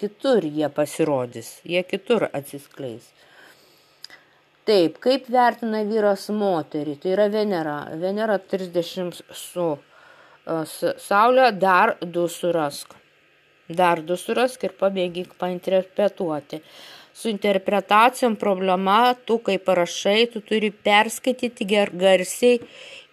kitur 0.00 0.44
jie 0.44 0.68
pasirodys, 0.72 1.60
jie 1.64 1.84
kitur 1.86 2.26
atsiskleis. 2.32 3.12
Taip, 4.66 4.96
kaip 4.98 5.28
vertina 5.30 5.84
vyras 5.86 6.26
moterį, 6.34 6.96
tai 6.98 7.12
yra 7.14 7.28
Venera. 7.30 7.76
Venera 8.00 8.40
30 8.42 9.20
su 9.30 9.68
Saulė, 10.46 11.50
dar 11.58 11.96
du 12.00 12.28
surask. 12.30 12.92
Dar 13.66 13.98
du 14.06 14.14
surask 14.14 14.62
ir 14.62 14.76
pabėgyk 14.78 15.34
painterpretuoti. 15.40 16.62
su 17.16 17.28
interpretacijom 17.28 18.36
problema, 18.36 19.14
tu 19.24 19.38
kai 19.38 19.56
parašai, 19.58 20.26
tu 20.32 20.40
turi 20.40 20.68
perskaityti 20.70 21.64
garsiai 21.64 22.60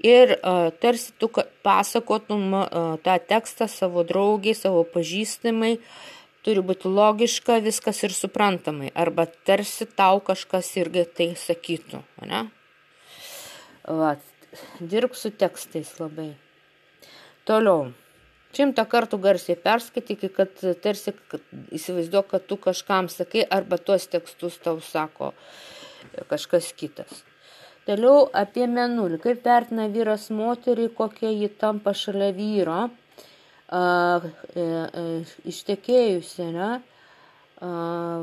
ir 0.04 0.34
uh, 0.36 0.68
tarsi 0.80 1.14
tu 1.18 1.30
pasakotum 1.64 2.54
uh, 2.54 2.68
tą 3.00 3.16
tekstą 3.32 3.70
savo 3.72 4.04
draugiai, 4.04 4.54
savo 4.60 4.84
pažįstamai, 4.84 5.78
turi 6.44 6.60
būti 6.60 6.92
logiška 6.92 7.62
viskas 7.64 8.04
ir 8.04 8.12
suprantamai, 8.12 8.92
arba 8.94 9.26
tarsi 9.48 9.88
tau 9.88 10.20
kažkas 10.20 10.76
irgi 10.84 11.08
tai 11.18 11.30
sakytų, 11.40 12.04
ne? 12.28 12.44
Va, 13.88 14.18
dirbk 14.80 15.16
su 15.16 15.32
tekstais 15.32 15.96
labai. 16.04 16.34
Toliau. 17.50 17.92
Šimtą 18.54 18.86
kartų 18.86 19.18
garsiai 19.18 19.58
perskaityk, 19.58 20.28
kad 20.36 20.60
tarsi 20.84 21.12
įsivaizduok, 21.74 22.28
kad 22.36 22.44
tu 22.46 22.58
kažkam 22.62 23.10
sakai 23.10 23.48
arba 23.50 23.80
tuos 23.82 24.06
tekstus 24.08 24.60
tau 24.62 24.78
sako 24.86 25.32
kažkas 26.30 26.70
kitas. 26.78 27.24
Toliau 27.88 28.28
apie 28.32 28.68
menulį. 28.70 29.18
Kaip 29.24 29.42
vertina 29.44 29.90
vyras 29.92 30.30
moterį, 30.32 30.88
kokia 30.96 31.34
ji 31.34 31.50
tampa 31.60 31.96
šalia 31.98 32.30
vyro, 32.38 32.86
a, 33.74 33.84
e, 34.54 34.64
e, 34.64 35.04
ištekėjusi, 35.52 36.48
ne? 36.56 36.72
A, 37.60 37.74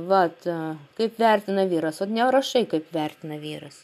vat, 0.08 0.46
a, 0.48 0.74
kaip 0.96 1.20
vertina 1.20 1.66
vyras, 1.68 2.00
o 2.00 2.08
nerašai, 2.08 2.64
kaip 2.70 2.88
vertina 2.94 3.36
vyras. 3.42 3.82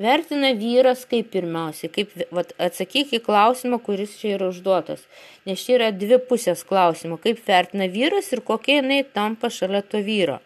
Vertina 0.00 0.54
vyras 0.56 1.02
kaip 1.08 1.28
pirmiausia, 1.34 1.90
kaip 1.92 2.14
vat, 2.32 2.54
atsakyk 2.56 3.12
į 3.18 3.20
klausimą, 3.26 3.80
kuris 3.84 4.14
čia 4.20 4.36
yra 4.38 4.48
užduotas. 4.48 5.02
Nes 5.44 5.60
čia 5.60 5.76
yra 5.76 5.90
dvi 5.92 6.16
pusės 6.30 6.62
klausimo, 6.64 7.18
kaip 7.20 7.42
vertina 7.44 7.88
vyras 7.90 8.30
ir 8.32 8.40
kokia 8.46 8.78
jinai 8.80 9.02
tampa 9.04 9.50
šalia 9.52 9.82
to 9.84 10.00
vyro. 10.06 10.38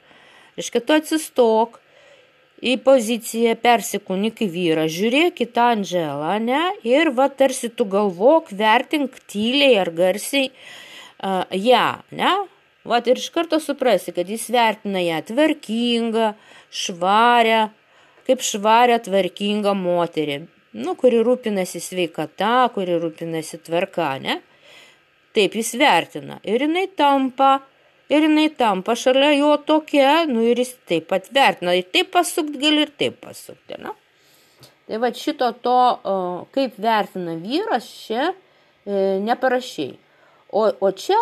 Reiškia, 0.58 0.82
tu 0.82 0.96
atsistok 0.96 1.78
į 2.64 2.74
poziciją, 2.82 3.54
persikūnik 3.62 4.42
į 4.42 4.48
vyrą, 4.50 4.88
žiūrėk 4.90 5.44
į 5.44 5.48
tą 5.54 5.68
Andželą, 5.74 6.34
ne, 6.42 6.62
ir 6.86 7.12
va 7.14 7.28
tarsi 7.30 7.70
tu 7.70 7.86
galvok, 7.90 8.50
vertink 8.54 9.18
tyliai 9.30 9.78
ar 9.82 9.90
garsiai 9.94 10.50
uh, 10.50 11.44
ją, 11.50 11.60
ja, 11.60 11.86
ne, 12.10 12.34
va 12.88 13.00
ir 13.04 13.20
iš 13.20 13.30
karto 13.34 13.60
suprasi, 13.62 14.14
kad 14.16 14.30
jis 14.30 14.46
vertina 14.52 15.02
ją 15.02 15.20
tvarkingą, 15.30 16.32
švarę, 16.74 17.68
kaip 18.26 18.42
švarę 18.44 18.98
tvarkingą 19.04 19.74
moterį, 19.78 20.40
nu, 20.80 20.94
kuri 20.98 21.20
rūpinasi 21.26 21.82
sveikata, 21.82 22.68
kuri 22.74 22.98
rūpinasi 23.02 23.60
tvarka, 23.66 24.14
ne? 24.22 24.40
Taip 25.34 25.56
jis 25.58 25.74
vertina. 25.78 26.38
Ir 26.46 26.62
jinai 26.62 26.86
tampa, 26.96 27.58
ir 28.10 28.26
jinai 28.28 28.48
tampa 28.54 28.94
šalia 28.98 29.32
jo 29.34 29.50
tokia, 29.66 30.24
nu 30.30 30.44
ir 30.46 30.62
jis 30.62 30.74
taip 30.88 31.08
pat 31.10 31.28
vertina. 31.34 31.74
Ir 31.74 31.86
taip 31.94 32.12
pasukti 32.14 32.60
gali 32.62 32.86
ir 32.86 32.94
taip 32.98 33.20
pasukti, 33.24 33.78
ne? 33.82 33.94
Tai 34.84 35.00
va 35.00 35.10
šito 35.16 35.48
to, 35.64 35.78
kaip 36.54 36.74
vertina 36.82 37.38
vyras, 37.40 37.86
čia 38.04 38.28
e, 38.30 39.20
neparašiai. 39.24 39.94
O, 40.54 40.66
o 40.68 40.90
čia, 40.92 41.18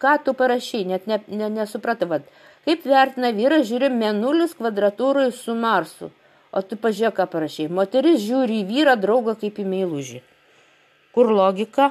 ką 0.00 0.16
tu 0.24 0.32
parašiai, 0.34 0.86
net 0.88 1.04
ne, 1.06 1.20
ne, 1.28 1.50
nesupratai, 1.52 2.08
vad, 2.08 2.24
Kaip 2.62 2.84
vertina 2.86 3.32
vyras, 3.34 3.66
žiūri 3.66 3.88
menulis 3.90 4.54
kvadratūrai 4.54 5.30
su 5.34 5.54
Marsu. 5.58 6.12
O 6.54 6.60
tu 6.62 6.76
pažiūrėk, 6.78 7.16
ką 7.16 7.26
parašiai. 7.32 7.70
Moteris 7.72 8.20
žiūri 8.22 8.60
į 8.60 8.66
vyrą 8.68 8.94
draugą 9.00 9.34
kaip 9.40 9.58
į 9.58 9.64
meilužį. 9.66 10.20
Kur 11.16 11.32
logika? 11.34 11.90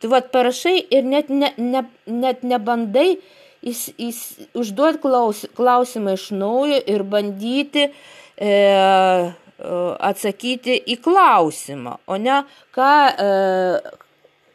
Tu 0.00 0.10
vat 0.10 0.30
parašai 0.32 0.78
ir 0.80 1.06
net, 1.06 1.30
ne, 1.30 1.52
ne, 1.60 1.84
net 2.08 2.42
nebandai 2.42 3.20
jis, 3.62 3.84
jis, 4.00 4.20
užduoti 4.58 5.02
klaus, 5.04 5.44
klausimą 5.54 6.16
iš 6.16 6.30
naujo 6.34 6.80
ir 6.80 7.04
bandyti 7.04 7.84
e, 7.84 7.92
e, 8.48 8.52
atsakyti 10.10 10.80
į 10.80 10.98
klausimą. 11.04 11.98
O 12.10 12.18
ne 12.18 12.40
ką, 12.74 12.90
e, 13.12 13.94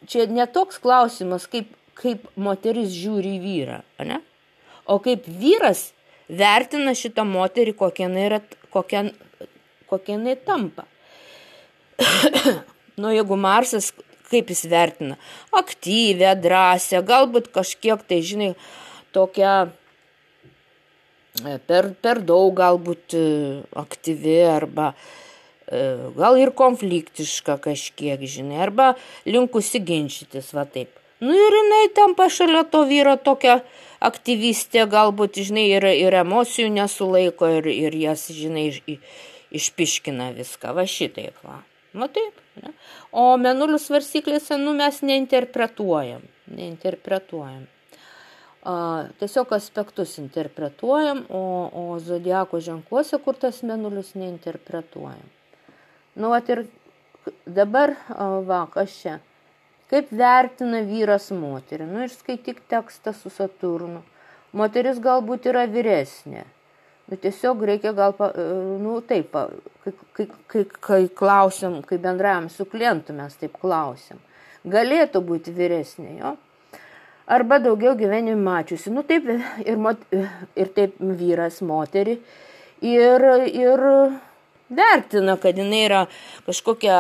čia 0.10 0.28
netoks 0.34 0.82
klausimas, 0.82 1.46
kaip 1.48 1.70
kaip 2.00 2.28
moteris 2.36 2.94
žiūri 2.94 3.36
į 3.38 3.42
vyrą, 3.44 3.80
ne? 4.08 4.20
O 4.86 5.00
kaip 5.02 5.26
vyras 5.26 5.90
vertina 6.30 6.94
šitą 6.98 7.26
moterį, 7.28 7.74
kokia 7.78 8.06
jinai, 8.08 8.26
yra, 8.30 8.42
kokia, 8.74 9.08
kokia 9.90 10.18
jinai 10.18 10.36
tampa. 10.46 10.86
nu, 13.00 13.12
jeigu 13.14 13.38
Marsas, 13.40 13.92
kaip 14.30 14.52
jis 14.54 14.66
vertina? 14.70 15.18
Aktyvę, 15.56 16.36
drąsią, 16.42 17.02
galbūt 17.06 17.50
kažkiek 17.56 18.02
tai, 18.08 18.22
žinai, 18.26 18.52
tokia 19.16 19.54
e, 21.46 21.58
per, 21.70 21.94
per 22.02 22.22
daug 22.26 22.54
galbūt 22.58 23.16
e, 23.18 23.26
aktyvi 23.78 24.42
arba 24.50 24.92
e, 24.92 26.12
gal 26.18 26.38
ir 26.42 26.54
konfliktiška 26.58 27.58
kažkiek, 27.64 28.22
žinai, 28.22 28.62
arba 28.68 28.94
linkusi 29.30 29.82
ginčytis, 29.86 30.52
va 30.58 30.68
taip. 30.70 30.92
Nu 31.24 31.32
ir 31.32 31.60
jinai 31.62 31.86
tampa 31.96 32.28
šalia 32.30 32.66
to 32.68 32.84
vyro 32.90 33.16
tokia 33.16 33.62
aktyvistė, 34.04 34.86
galbūt, 34.90 35.40
žinai, 35.48 35.68
ir, 35.78 35.86
ir 35.86 36.18
emocijų 36.22 36.72
nesulaiko 36.74 37.50
ir, 37.60 37.70
ir 37.72 37.96
jas, 38.00 38.28
žinai, 38.34 38.68
iš, 38.72 38.82
išpiškina 39.56 40.32
viską. 40.36 40.74
Va 40.76 40.88
šitaip, 40.90 41.38
va. 41.46 41.62
Va 41.96 42.10
taip. 42.12 42.42
Ne? 42.60 42.74
O 43.16 43.36
menulių 43.40 43.80
svarstyklėse, 43.80 44.58
nu, 44.60 44.74
mes 44.76 45.00
neinterpretuojam. 45.06 46.26
Neinterpretuojam. 46.52 47.64
A, 48.66 48.74
tiesiog 49.22 49.54
aspektus 49.56 50.18
interpretuojam, 50.20 51.24
o, 51.30 51.44
o 51.70 52.00
zodiako 52.02 52.60
ženkluose, 52.64 53.20
kur 53.24 53.38
tas 53.40 53.62
menulius 53.64 54.16
neinterpretuojam. 54.18 55.30
Nu, 56.16 56.32
va 56.34 56.42
ir 56.50 56.66
dabar, 57.46 57.96
va, 58.48 58.66
kas 58.74 58.96
čia. 59.02 59.20
Kaip 59.92 60.10
vertina 60.10 60.82
vyras 60.88 61.30
moterį? 61.36 61.86
Nu 61.86 62.06
ir 62.06 62.14
skaityk 62.14 62.64
tekstą 62.72 63.14
su 63.14 63.30
Saturnu. 63.34 64.02
Moteris 64.56 65.02
galbūt 65.04 65.50
yra 65.52 65.66
vyresnė. 65.70 66.46
Bet 67.06 67.22
tiesiog 67.22 67.62
reikia 67.70 67.92
gal, 67.94 68.16
pa, 68.18 68.32
nu 68.82 68.98
taip, 69.06 69.36
kai, 69.84 69.92
kai, 70.18 70.26
kai, 70.50 70.64
kai 70.88 71.02
klausim, 71.14 71.84
kai 71.86 72.00
bendrajam 72.02 72.48
su 72.50 72.66
klientu 72.66 73.14
mes 73.14 73.36
taip 73.38 73.60
klausim. 73.62 74.18
Galėtų 74.66 75.22
būti 75.22 75.54
vyresnė, 75.54 76.16
jo. 76.24 76.34
Arba 77.30 77.60
daugiau 77.62 77.94
gyvenime 77.98 78.42
mačiusi. 78.42 78.94
Nu 78.94 79.04
taip, 79.06 79.28
ir, 79.62 79.78
mot, 79.82 80.02
ir 80.58 80.72
taip 80.74 80.98
vyras 80.98 81.62
moterį. 81.66 82.18
Ir, 82.86 83.26
ir 83.54 83.86
vertina, 84.70 85.38
kad 85.42 85.58
jinai 85.58 85.82
yra 85.86 86.02
kažkokia, 86.46 87.00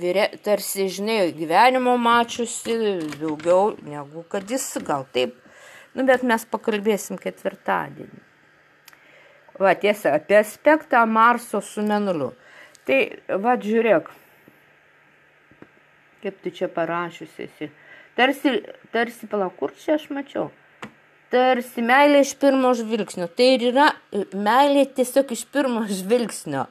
vyre, 0.00 0.28
tarsi, 0.44 0.88
žinai, 0.92 1.32
gyvenimo 1.36 1.96
mačiusi 2.00 2.76
daugiau 3.20 3.74
negu 3.84 4.24
kad 4.30 4.48
jis 4.50 4.76
gal 4.86 5.06
taip. 5.12 5.36
Nu, 5.96 6.04
bet 6.04 6.24
mes 6.28 6.44
pakalbėsim 6.52 7.16
ketvirtadienį. 7.16 8.20
Va, 9.56 9.72
tiesa, 9.80 10.12
apie 10.18 10.36
aspektą 10.36 11.00
Marso 11.08 11.62
su 11.64 11.80
menuliu. 11.80 12.34
Tai, 12.84 12.98
va, 13.40 13.54
žiūrėk, 13.56 14.10
kaip 16.20 16.42
tu 16.44 16.52
čia 16.52 16.68
parašiusi 16.72 17.46
esi. 17.46 17.70
Tarsi, 18.16 18.52
tarsi, 18.92 19.28
palauk, 19.32 19.56
kur 19.56 19.72
čia 19.80 19.96
aš 19.96 20.10
mačiau? 20.12 20.50
Tarsi 21.32 21.82
meilė 21.84 22.22
iš 22.24 22.34
pirmo 22.40 22.72
žvilgsnio. 22.76 23.28
Tai 23.28 23.48
ir 23.56 23.64
yra 23.72 23.88
meilė 24.34 24.86
tiesiog 24.96 25.32
iš 25.34 25.46
pirmo 25.52 25.86
žvilgsnio. 25.90 26.66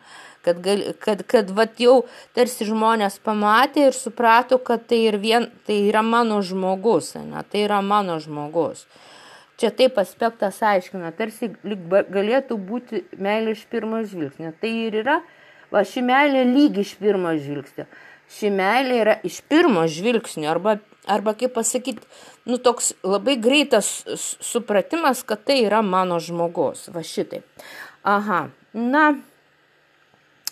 Kad, 0.46 0.60
gal, 0.62 0.84
kad, 1.02 1.24
kad 1.26 1.50
vat 1.58 1.80
jau 1.82 2.04
tarsi 2.38 2.68
žmonės 2.68 3.18
pamatė 3.26 3.88
ir 3.88 3.96
suprato, 3.98 4.60
kad 4.62 4.84
tai, 4.86 5.00
ir 5.10 5.18
vien, 5.18 5.48
tai 5.66 5.80
yra 5.88 6.04
mano 6.06 6.38
žmogus, 6.46 7.16
ne, 7.18 7.42
tai 7.50 7.64
yra 7.66 7.80
mano 7.82 8.20
žmogus. 8.22 8.84
Čia 9.58 9.72
taip 9.74 9.98
aspektas 9.98 10.60
aiškina, 10.62 11.10
tarsi 11.18 11.50
galėtų 11.64 12.60
būti 12.62 13.02
meilė 13.18 13.56
iš 13.56 13.64
pirmo 13.72 14.04
žvilgsnio. 14.06 14.52
Tai 14.62 14.72
ir 14.84 15.00
yra, 15.02 15.22
va 15.74 15.82
ši 15.88 16.04
meilė 16.06 16.44
lygi 16.52 16.84
iš 16.86 16.94
pirmo 17.02 17.34
žvilgsnio. 17.40 17.88
Ši 18.36 18.52
meilė 18.54 19.00
yra 19.02 19.16
iš 19.26 19.40
pirmo 19.50 19.88
žvilgsnio 19.90 20.52
arba 20.52 20.78
arba 21.08 21.34
kaip 21.38 21.54
pasakyti, 21.56 22.04
nu 22.50 22.58
toks 22.58 22.94
labai 23.04 23.38
greitas 23.42 24.04
supratimas, 24.42 25.24
kad 25.24 25.44
tai 25.46 25.62
yra 25.66 25.82
mano 25.86 26.20
žmogus, 26.20 26.90
va 26.94 27.04
šitai. 27.06 27.44
Aha, 28.06 28.46
na, 28.74 29.06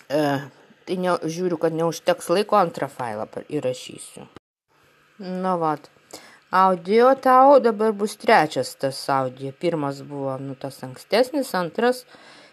e, 0.10 0.22
tai 0.88 0.98
ne, 1.02 1.18
žiūriu, 1.24 1.60
kad 1.62 1.76
neužteks 1.78 2.32
laiko, 2.34 2.58
antrą 2.60 2.90
failą 2.92 3.28
įrašysiu. 3.50 4.28
Na, 5.20 5.58
vat. 5.62 5.90
Audio 6.54 7.16
tau 7.18 7.60
dabar 7.60 7.94
bus 7.98 8.14
trečias 8.22 8.76
tas 8.78 8.98
audio. 9.10 9.50
Pirmas 9.58 10.04
buvo, 10.06 10.36
nu, 10.38 10.54
tas 10.54 10.84
ankstesnis, 10.86 11.54
antras 11.58 12.04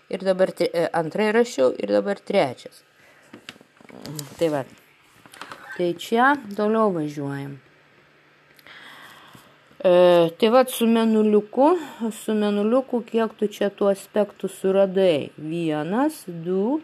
ir 0.08 0.24
dabar, 0.24 0.52
e, 0.56 0.86
antrą 0.96 1.28
įrašiau 1.28 1.74
ir 1.76 1.92
dabar 1.92 2.20
trečias. 2.20 2.80
Tai 4.38 4.48
va. 4.54 4.62
Tai 5.76 5.90
čia 6.00 6.34
toliau 6.56 6.92
važiuojam. 6.94 7.58
E, 9.82 10.32
tai 10.36 10.48
vad 10.48 10.68
su 10.68 10.86
menuliuku, 10.86 11.78
su 12.12 12.34
menuliuku, 12.34 13.00
kiek 13.08 13.32
tu 13.40 13.46
čia 13.48 13.70
tų 13.72 13.86
aspektų 13.94 14.50
suradai? 14.52 15.30
Vienas, 15.40 16.18
du, 16.28 16.82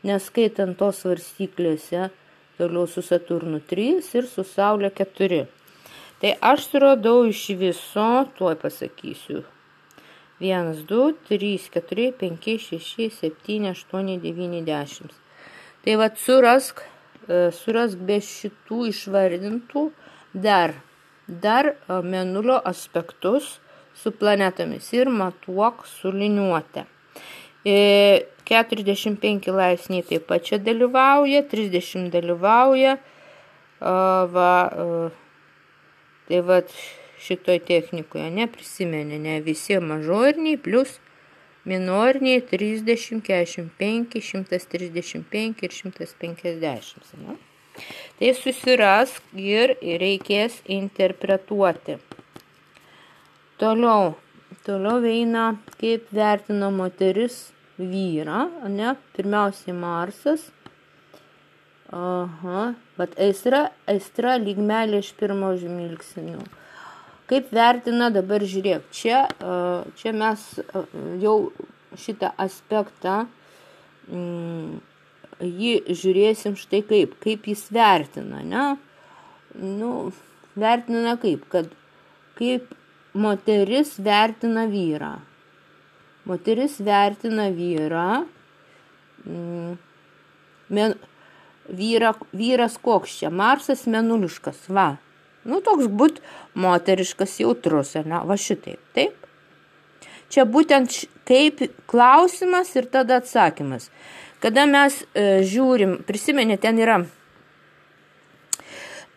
neskaitant 0.00 0.78
tos 0.80 1.02
svarstyklėse, 1.02 2.06
toliau 2.56 2.88
su 2.88 3.04
Saturnu 3.04 3.60
3 3.60 4.00
ir 4.16 4.30
su 4.32 4.46
Saulė 4.48 4.88
4. 4.96 5.42
Tai 6.24 6.32
aš 6.52 6.70
suradau 6.70 7.26
iš 7.28 7.44
viso, 7.60 8.08
tuoj 8.40 8.56
pasakysiu. 8.64 9.44
1, 10.40 10.72
2, 10.88 11.12
3, 11.28 11.54
4, 11.76 12.10
5, 12.16 12.50
6, 12.64 13.08
7, 13.20 13.70
8, 13.76 14.18
9, 14.24 14.64
10. 14.72 15.16
Tai 15.84 16.00
vad 16.00 16.16
surask, 16.16 16.80
e, 17.28 17.50
surask 17.52 18.00
be 18.00 18.22
šitų 18.24 18.86
išvardintų 18.96 19.90
dar, 20.32 20.78
dar 21.28 21.72
e, 21.72 22.00
menulio 22.02 22.60
aspektus 22.64 23.58
su 23.94 24.12
planetomis 24.12 24.92
ir 24.92 25.10
matuok 25.10 25.86
su 25.86 26.12
liniuote. 26.12 26.86
45 27.68 29.52
laipsniai 29.52 30.04
taip 30.08 30.28
pat 30.30 30.46
čia 30.46 30.58
dalyvauja, 30.62 31.42
30 31.50 32.08
dalyvauja. 32.14 32.94
Va, 34.34 34.52
tai 36.30 36.40
va 36.46 36.58
šitoj 37.22 37.60
technikoje 37.68 38.30
neprisimenė, 38.38 39.18
ne 39.20 39.36
visi 39.44 39.76
mažoriniai 39.82 40.56
plus 40.62 40.96
minoriniai 41.68 42.40
30, 42.40 43.20
45, 43.26 44.22
135 44.22 45.62
ir 45.66 45.70
150. 45.70 47.14
Ne? 47.24 47.36
Tai 48.18 48.32
susirask 48.34 49.34
ir 49.38 49.76
reikės 50.02 50.60
interpretuoti. 50.66 51.98
Toliau, 53.58 54.14
toliau 54.66 55.02
eina, 55.06 55.52
kaip 55.80 56.10
vertina 56.14 56.70
moteris 56.74 57.48
vyrą, 57.78 58.44
ne? 58.70 58.94
Pirmiausiai 59.16 59.74
Marsas. 59.74 60.48
Aha, 61.94 62.74
bet 62.98 63.14
aistra, 63.16 63.70
aistra 63.88 64.36
lyg 64.36 64.58
meilė 64.60 65.00
iš 65.00 65.14
pirmo 65.16 65.54
žvilgsnio. 65.56 66.42
Kaip 67.28 67.48
vertina 67.52 68.10
dabar 68.12 68.44
žiūrėk, 68.44 68.90
čia, 68.92 69.22
čia 69.96 70.12
mes 70.16 70.44
jau 71.22 71.36
šitą 71.96 72.34
aspektą 72.40 73.22
mm, 74.08 74.78
jį 75.40 75.74
žiūrėsim 75.94 76.56
štai 76.58 76.82
kaip, 76.86 77.14
kaip 77.22 77.46
jis 77.50 77.66
vertina, 77.74 78.42
ne? 78.42 78.66
Nu, 79.58 80.10
vertina 80.58 81.16
kaip, 81.20 81.46
kad 81.52 81.70
kaip 82.38 82.72
moteris 83.18 83.96
vertina 83.98 84.66
vyrą. 84.70 85.18
Moteris 86.28 86.78
vertina 86.84 87.48
vyrą. 87.54 88.26
Mm, 89.24 89.78
men, 90.68 90.96
vyra, 91.68 92.14
vyras 92.32 92.78
koks 92.82 93.20
čia? 93.20 93.30
Marsas 93.30 93.86
menuliškas, 93.90 94.66
va. 94.68 94.96
Nu, 95.48 95.62
toks 95.64 95.88
būt 95.88 96.20
moteriškas 96.58 97.38
jautrus, 97.40 97.94
ar 97.96 98.08
ne? 98.08 98.20
Va 98.28 98.36
šitaip, 98.36 98.80
taip. 98.96 99.14
Čia 100.28 100.44
būtent 100.44 100.92
kaip 101.28 101.62
klausimas 101.88 102.74
ir 102.76 102.88
tada 102.92 103.22
atsakymas. 103.22 103.88
Kada 104.42 104.66
mes 104.70 105.00
e, 105.14 105.40
žiūrim, 105.46 105.98
prisimenė, 106.06 106.58
ten 106.62 106.78
yra 106.78 107.00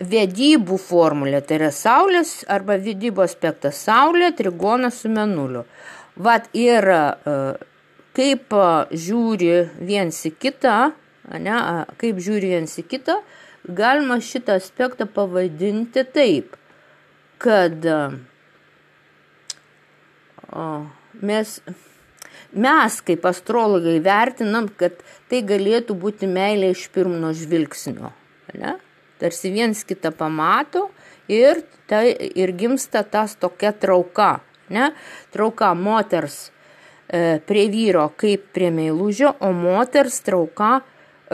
vedybų 0.01 0.77
formulė, 0.81 1.41
tai 1.45 1.59
yra 1.59 1.69
Saulės 1.75 2.41
arba 2.49 2.79
vedybų 2.81 3.21
aspektas 3.25 3.83
Saulė, 3.85 4.31
trigonas 4.37 5.01
su 5.03 5.11
menuliu. 5.13 5.65
Vat 6.17 6.49
ir 6.57 6.87
e, 6.89 7.01
kaip 8.17 8.55
e, 8.57 8.65
žiūri 9.05 9.53
viens 9.85 10.17
į 10.27 10.33
kitą, 10.41 10.77
ne, 11.37 11.59
kaip 12.01 12.19
žiūri 12.23 12.55
viens 12.55 12.73
į 12.81 12.85
kitą, 12.89 13.19
galima 13.67 14.17
šitą 14.23 14.57
aspektą 14.59 15.05
pavadinti 15.05 16.03
taip, 16.15 16.57
kad 17.41 17.85
e, 17.85 17.99
o, 20.49 20.67
mes, 21.21 21.59
mes 22.53 22.99
kaip 23.07 23.25
astrologai 23.29 23.99
vertinam, 24.03 24.69
kad 24.77 24.99
tai 25.31 25.41
galėtų 25.47 25.95
būti 25.97 26.29
meilė 26.29 26.73
iš 26.75 26.87
pirmo 26.93 27.33
žvilgsnio. 27.37 28.11
Ne? 28.57 28.77
Tarsi 29.21 29.51
viens 29.53 29.83
kitą 29.87 30.11
pamato 30.15 30.89
ir, 31.31 31.61
tai, 31.87 32.09
ir 32.35 32.51
gimsta 32.57 33.05
tas 33.07 33.37
tokia 33.39 33.71
trauka 33.71 34.39
ne? 34.71 34.91
Trauka 35.31 35.73
moters 35.73 36.51
e, 37.07 37.39
prie 37.47 37.67
vyro 37.71 38.07
kaip 38.17 38.49
prie 38.55 38.71
meilužio, 38.73 39.35
o 39.39 39.51
moters 39.55 40.21
trauka, 40.25 40.79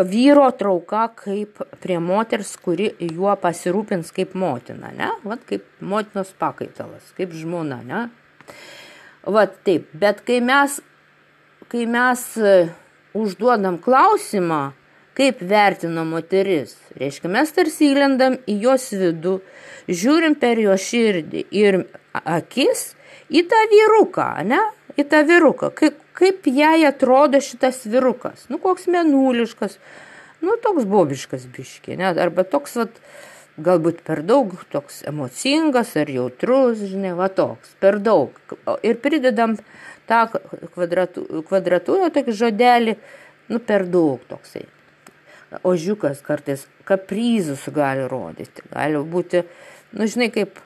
vyro 0.09 0.49
trauka 0.57 1.07
kaip 1.23 1.61
prie 1.81 1.99
moters, 2.03 2.55
kuri 2.61 2.91
juo 3.13 3.33
pasirūpins 3.41 4.11
kaip 4.15 4.35
motina, 4.37 4.91
ne? 4.93 5.13
Vat 5.25 5.45
kaip 5.49 5.65
motinos 5.81 6.33
pakaitalas, 6.39 7.13
kaip 7.17 7.33
žmona, 7.37 7.81
ne? 7.85 8.05
Vat 9.27 9.57
taip, 9.67 9.89
bet 9.97 10.21
kai 10.27 10.39
mes, 10.43 10.79
kai 11.71 11.85
mes 11.89 12.23
e, 12.37 12.57
užduodam 13.17 13.79
klausimą, 13.83 14.71
kaip 15.17 15.41
vertina 15.41 16.03
moteris, 16.05 16.75
reiškia, 16.99 17.29
mes 17.33 17.53
tarsi 17.55 17.91
įlendam 17.91 18.37
į 18.45 18.57
jos 18.67 18.91
vidų, 18.93 19.39
žiūrim 19.89 20.37
per 20.37 20.61
jo 20.61 20.75
širdį 20.77 21.47
ir 21.57 21.81
akis 22.21 22.91
į 23.33 23.47
tą 23.49 23.61
vyruką, 23.71 24.27
ne? 24.47 24.61
Į 24.97 25.05
tą 25.11 25.21
vyruką. 25.29 25.71
Kaip, 25.77 25.97
kaip 26.17 26.47
jai 26.49 26.81
atrodo 26.87 27.41
šitas 27.43 27.83
vyrukas. 27.85 28.47
Nu, 28.49 28.57
koks 28.61 28.87
menuliškas. 28.89 29.77
Nu, 30.41 30.55
toks 30.61 30.87
bobiškas 30.89 31.45
biški, 31.53 31.97
ne? 31.99 32.09
Arba 32.13 32.45
toks, 32.45 32.77
vat, 32.81 33.01
galbūt 33.61 34.03
per 34.05 34.23
daug, 34.25 34.53
toks 34.73 35.01
emocingas 35.09 35.95
ar 35.97 36.09
jautrus, 36.13 36.81
žinai, 36.81 37.13
va 37.17 37.29
toks, 37.33 37.73
per 37.81 37.97
daug. 38.01 38.37
Ir 38.85 38.97
pridedam 39.01 39.57
tą 40.07 40.23
kvadratu, 40.73 41.25
kvadratūrą, 41.47 42.09
tokį 42.15 42.35
žodelį, 42.41 42.95
nu, 43.51 43.59
per 43.63 43.85
daug 43.91 44.23
toksai. 44.29 44.65
Ožiukas 45.67 46.19
kartais 46.25 46.65
kapryzus 46.87 47.63
gali 47.71 48.07
rodyti, 48.11 48.65
gali 48.71 48.99
būti, 49.13 49.43
nu, 49.95 50.07
žinai, 50.11 50.27
kaip 50.33 50.59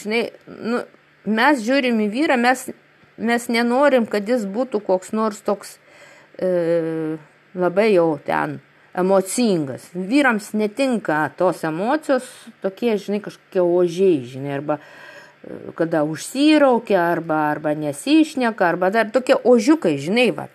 žinai, 0.00 0.24
nu, 0.46 0.82
mes 1.26 1.62
žiūrim 1.62 2.00
į 2.06 2.08
vyrą, 2.10 2.38
mes, 2.40 2.66
mes 3.18 3.46
nenorim, 3.52 4.08
kad 4.10 4.26
jis 4.28 4.46
būtų 4.50 4.82
koks 4.86 5.14
nors 5.14 5.38
toks 5.46 5.76
e, 6.38 7.16
labai 7.54 7.92
jau 7.92 8.10
ten 8.26 8.58
emocingas. 8.94 9.88
Vyrams 9.94 10.52
netinka 10.52 11.22
tos 11.38 11.64
emocijos, 11.64 12.26
tokie, 12.62 12.96
žinai, 12.98 13.22
kažkokie 13.24 13.62
ožiai, 13.62 14.20
žinai, 14.26 14.56
arba 14.58 14.78
e, 14.80 15.72
kada 15.78 16.02
užsiraukia, 16.08 17.00
arba, 17.12 17.44
arba 17.52 17.74
nesišneka, 17.78 18.68
arba 18.74 18.90
dar 18.90 19.10
tokie 19.14 19.38
ožiukai, 19.38 19.96
žinai, 20.00 20.30
va. 20.34 20.48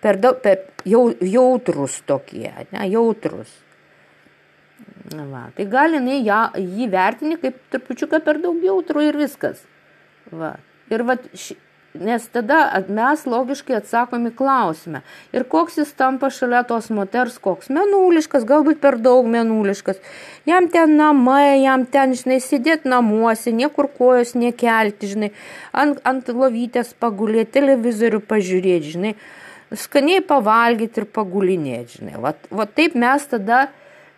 Per 0.00 0.20
daug, 0.22 0.38
per 0.40 0.62
jau, 0.86 1.08
jautrus 1.20 2.00
tokie, 2.06 2.52
ne, 2.72 2.84
jautrus. 2.92 3.50
Va, 5.08 5.48
tai 5.56 5.64
gali 5.70 5.96
jinai 5.98 6.18
ją, 6.20 6.42
jį 6.60 6.86
vertini 6.92 7.38
kaip 7.40 7.56
trupučiuką 7.72 8.20
per 8.24 8.40
daug 8.42 8.60
jautrų 8.62 9.08
ir 9.08 9.16
viskas. 9.16 9.62
Va. 10.30 10.56
Ir 10.92 11.04
va, 11.08 11.16
ši, 11.36 11.56
nes 12.04 12.26
tada 12.32 12.60
mes 12.88 13.24
logiškai 13.28 13.78
atsakomi 13.78 14.32
klausime. 14.36 15.02
Ir 15.34 15.46
koks 15.50 15.80
jis 15.80 15.90
tampa 15.98 16.30
šalia 16.34 16.62
tos 16.68 16.90
moters, 16.94 17.38
koks 17.42 17.70
menuliškas, 17.74 18.46
galbūt 18.48 18.80
per 18.82 18.98
daug 19.02 19.28
menuliškas. 19.30 20.02
Jam 20.48 20.68
ten 20.72 20.96
namai, 21.00 21.62
jam 21.62 21.86
ten, 21.86 22.14
žinai, 22.18 22.38
sėdėti 22.44 22.90
namuose, 22.90 23.52
niekur 23.54 23.90
kojos 23.98 24.36
nekelti, 24.38 25.12
žinai, 25.14 25.32
ant, 25.72 26.00
ant 26.08 26.30
lovytės 26.32 26.94
pagulėti, 26.98 27.56
televizorių 27.58 28.22
pažiūrėti, 28.30 28.94
žinai, 28.94 29.18
skaniai 29.76 30.22
pavalgyti 30.24 31.04
ir 31.04 31.10
pagulinėti, 31.12 32.00
žinai. 32.00 32.16
Va, 32.22 32.36
va 32.50 32.70
taip 32.70 32.96
mes 32.98 33.28
tada 33.28 33.66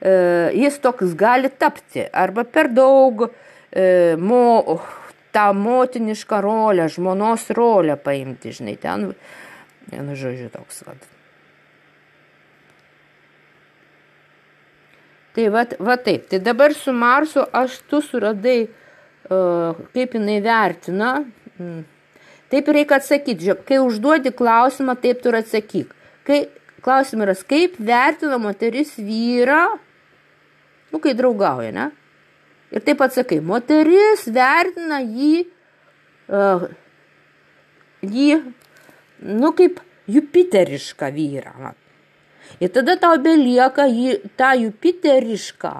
E, 0.00 0.12
jis 0.56 0.78
toks 0.80 1.12
gali 1.12 1.50
tapti 1.60 2.06
arba 2.16 2.46
per 2.48 2.70
daug 2.72 3.26
e, 3.28 4.16
mo, 4.16 4.78
tą 5.34 5.52
motinišką 5.54 6.40
rolę, 6.40 6.88
žmonos 6.88 7.50
rolę 7.56 7.96
paimti, 8.00 8.52
žinai, 8.54 8.76
ten, 8.80 9.10
vienu 9.90 10.16
žodžiu, 10.18 10.50
toks 10.52 10.82
vad. 10.86 11.08
Tai 15.34 15.46
va, 15.54 15.64
va 15.78 15.96
taip, 16.02 16.26
tai 16.30 16.40
dabar 16.42 16.74
su 16.74 16.92
Marsu 16.92 17.44
aš 17.54 17.78
tu 17.90 18.00
suradai, 18.02 18.64
uh, 19.30 19.78
kaip 19.94 20.16
jinai 20.18 20.40
vertina. 20.42 21.12
Mm. 21.60 21.84
Taip 22.50 22.72
reikia 22.74 22.98
atsakyti, 22.98 23.46
žiūrėk, 23.46 23.62
kai 23.68 23.78
užduodi 23.78 24.32
klausimą, 24.34 24.96
taip 24.98 25.22
tu 25.22 25.30
ir 25.30 25.38
atsakyk. 25.38 25.94
Kai 26.26 26.40
klausimas 26.82 27.28
yra, 27.28 27.36
kaip 27.46 27.78
vertina 27.78 28.40
moteris 28.42 28.96
vyrą, 28.98 29.78
Nu, 30.90 30.98
kai 30.98 31.14
draugauja, 31.14 31.70
ne? 31.74 31.90
Ir 32.70 32.82
taip 32.86 33.02
atsakai, 33.02 33.40
moteris 33.42 34.28
vertina 34.30 35.00
jį, 35.02 35.44
uh, 36.30 36.66
jį, 38.06 38.40
nu, 39.26 39.50
kaip 39.58 39.80
jupiterišką 40.10 41.08
vyrą. 41.14 41.54
Va. 41.64 41.72
Ir 42.62 42.70
tada 42.74 42.96
tau 43.00 43.18
belieka 43.22 43.86
jį, 43.90 44.20
tą 44.38 44.52
jupiterišką, 44.58 45.72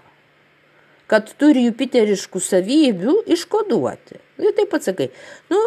kad 1.11 1.31
turi 1.39 1.65
jupiteriškų 1.69 2.43
savybių, 2.47 3.15
iškoduoti. 3.35 4.19
Ir 4.41 4.55
taip 4.57 4.75
atsakai, 4.79 5.11
nu, 5.53 5.63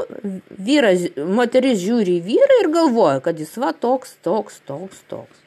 vyras, 0.67 1.07
moteris 1.39 1.79
žiūri 1.83 2.17
į 2.19 2.25
vyrą 2.27 2.59
ir 2.63 2.71
galvoja, 2.73 3.23
kad 3.23 3.39
jis 3.39 3.55
va 3.61 3.71
toks, 3.75 4.15
toks, 4.25 4.59
toks, 4.67 5.03
toks. 5.11 5.43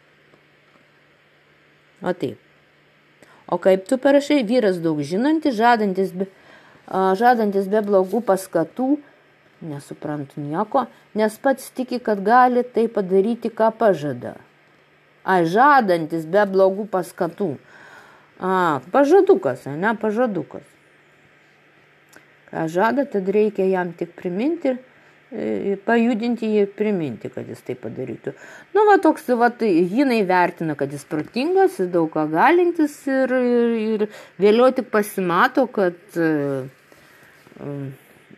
O 2.05 2.13
taip. 2.13 2.46
O 3.49 3.59
kaip 3.63 3.87
tu 3.87 3.99
parašai, 3.99 4.43
vyras 4.43 4.81
daug 4.83 4.99
žinantis, 5.07 5.55
žadantis 5.55 6.11
be, 6.11 6.27
žadantis 6.91 7.69
be 7.71 7.83
blogų 7.87 8.23
paskatų, 8.27 8.97
nesuprantu 9.67 10.43
nieko, 10.43 10.87
nes 11.15 11.39
pats 11.43 11.71
tiki, 11.71 12.01
kad 12.03 12.23
gali 12.27 12.65
tai 12.67 12.89
padaryti, 12.91 13.53
ką 13.55 13.71
pažada. 13.79 14.35
Ai, 15.27 15.45
žadantis 15.47 16.27
be 16.27 16.43
blogų 16.51 16.89
paskatų. 16.91 17.55
A, 18.39 18.83
pažadukas, 18.93 19.65
ne, 19.67 19.95
pažadukas. 19.99 20.67
Ką 22.51 22.67
žada, 22.71 23.07
tad 23.11 23.27
reikia 23.33 23.67
jam 23.67 23.95
tik 23.97 24.13
priminti 24.19 24.75
ir 24.75 24.83
pajudinti 25.87 26.47
jį 26.47 26.63
ir 26.63 26.73
priminti, 26.79 27.29
kad 27.33 27.49
jis 27.51 27.63
tai 27.67 27.75
padarytų. 27.81 28.33
Nu, 28.77 28.85
va, 28.87 28.97
toks, 29.03 29.27
va, 29.35 29.51
tai 29.51 29.73
jinai 29.83 30.21
vertina, 30.27 30.77
kad 30.79 30.93
jis 30.95 31.03
protingas, 31.09 31.81
daug 31.91 32.13
ką 32.15 32.29
galintis 32.31 32.95
ir, 33.11 33.35
ir, 33.35 33.75
ir 33.97 34.07
vėliau 34.39 34.71
tik 34.77 34.93
pasimato, 34.95 35.67
kad 35.67 35.99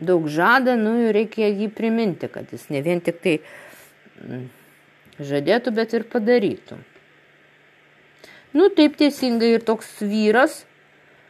daug 0.01 0.29
žada, 0.33 0.79
nu, 0.81 0.95
ir 1.05 1.13
reikia 1.17 1.51
jį 1.51 1.69
priminti, 1.77 2.31
kad 2.33 2.49
jis 2.55 2.69
ne 2.73 2.81
vien 2.87 3.05
tik 3.05 3.21
tai 3.21 3.37
žadėtų, 5.19 5.75
bet 5.77 5.93
ir 5.93 6.09
padarytų. 6.09 6.79
Nu, 8.57 8.71
taip 8.73 8.97
teisingai 8.97 9.59
ir 9.59 9.67
toks 9.67 9.99
vyras 10.01 10.63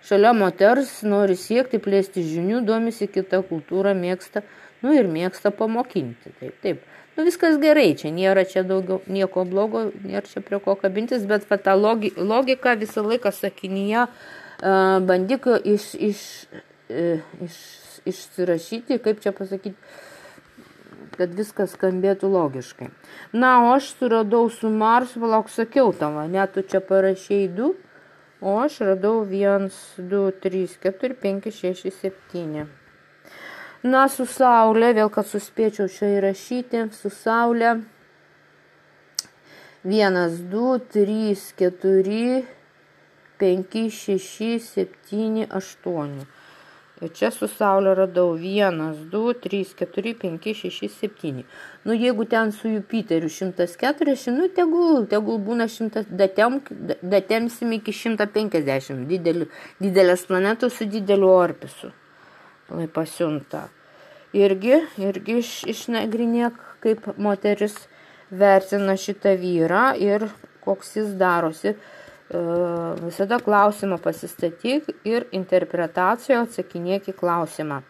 šalia 0.06 0.30
moters 0.36 1.00
nori 1.02 1.34
siekti 1.36 1.80
plėsti 1.82 2.22
žinių, 2.22 2.62
domisi 2.62 3.08
kitą 3.10 3.42
kultūrą, 3.48 3.96
mėgsta 3.98 4.44
nu 4.84 4.94
ir 4.94 5.08
mėgsta 5.10 5.52
pamokinti. 5.54 6.32
Taip, 6.40 6.56
taip. 6.64 6.86
Nu 7.18 7.24
viskas 7.26 7.56
gerai, 7.58 7.96
čia 7.98 8.12
nėra 8.14 8.44
čia 8.46 8.62
daugiau 8.62 9.00
nieko 9.10 9.42
blogo, 9.48 9.88
nėra 10.06 10.22
čia 10.30 10.42
prie 10.44 10.60
ko 10.62 10.76
kabintis, 10.78 11.24
bet 11.26 11.48
va, 11.50 11.58
tą 11.58 11.74
logi, 11.74 12.12
logiką 12.14 12.76
visą 12.78 13.02
laiką 13.02 13.32
sakinyje 13.34 14.04
uh, 14.06 15.00
bandyk 15.02 15.48
iš, 15.66 15.88
iš, 15.98 16.22
uh, 16.92 17.26
iš, 17.42 17.58
išsirašyti, 18.06 19.00
kaip 19.02 19.18
čia 19.24 19.34
pasakyti, 19.34 19.74
kad 21.18 21.34
viskas 21.34 21.74
skambėtų 21.74 22.30
logiškai. 22.30 22.92
Na, 23.34 23.56
o 23.66 23.74
aš 23.74 23.90
suradau 23.98 24.46
su 24.54 24.70
Mars, 24.70 25.18
valauk 25.18 25.50
sakiau 25.50 25.90
tavo, 25.90 26.22
net 26.30 26.54
tu 26.54 26.62
čia 26.62 26.78
parašiai 26.78 27.50
du, 27.50 27.72
o 28.38 28.60
aš 28.62 28.78
radau 28.92 29.24
1, 29.26 29.72
2, 29.98 30.26
3, 30.46 30.66
4, 30.86 31.18
5, 31.26 31.50
6, 31.50 31.90
7. 31.98 32.68
Na, 33.86 34.08
su 34.10 34.24
saulė, 34.26 34.88
vėl 34.90 35.06
kad 35.14 35.26
suspėčiau 35.30 35.86
čia 35.86 36.08
įrašyti, 36.16 36.80
su 36.98 37.12
saulė. 37.14 37.76
1, 39.86 40.16
2, 40.50 40.78
3, 40.94 41.44
4, 41.60 42.24
5, 43.38 43.76
6, 43.94 44.58
7, 44.58 45.46
8. 45.46 46.16
Ir 46.98 47.12
čia 47.14 47.30
su 47.30 47.46
saulė 47.46 47.92
radau 47.94 48.34
1, 48.34 48.82
2, 49.12 49.22
3, 49.46 49.62
4, 49.78 50.14
5, 50.24 50.50
6, 50.58 50.90
7. 50.98 51.46
Nu, 51.86 51.94
jeigu 51.94 52.26
ten 52.26 52.50
su 52.50 52.74
Jupiteriu 52.74 53.30
140, 53.30 54.34
nu, 54.34 54.50
tegul, 54.58 55.06
tegul 55.06 55.38
būna 55.38 55.70
100, 55.70 56.02
datem, 56.10 56.58
datemsim 57.14 57.78
iki 57.78 57.94
150. 57.94 59.06
Didelį, 59.06 59.46
didelės 59.78 60.26
planetos 60.26 60.82
su 60.82 60.90
dideliu 60.90 61.30
orpisu 61.30 61.94
pasiunta. 62.92 63.68
Irgi, 64.36 64.82
irgi 65.00 65.38
iš, 65.40 65.52
išnagrinėk, 65.72 66.58
kaip 66.84 67.06
moteris 67.16 67.76
vertina 68.30 68.96
šitą 68.96 69.32
vyrą 69.40 69.94
ir 69.96 70.26
koks 70.64 70.96
jis 70.98 71.14
darosi. 71.16 71.72
E, 71.72 72.42
visada 73.00 73.38
klausimą 73.40 73.96
pasistatyk 74.04 74.92
ir 75.08 75.24
interpretacijoje 75.32 76.42
atsakinėk 76.42 77.08
į 77.08 77.16
klausimą. 77.16 77.80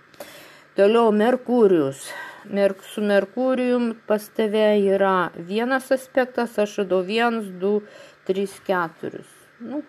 Toliau 0.79 1.11
Merkurijus. 1.11 2.07
Merk, 2.49 2.85
su 2.87 3.03
Merkurijum 3.03 3.91
pas 4.07 4.23
tave 4.33 4.79
yra 4.79 5.33
vienas 5.35 5.91
aspektas, 5.93 6.55
aš 6.57 6.79
radau 6.85 7.03
vienas, 7.05 7.51
du, 7.61 7.81
trys, 8.25 8.55
keturis. 8.65 9.29
Nu, 9.59 9.83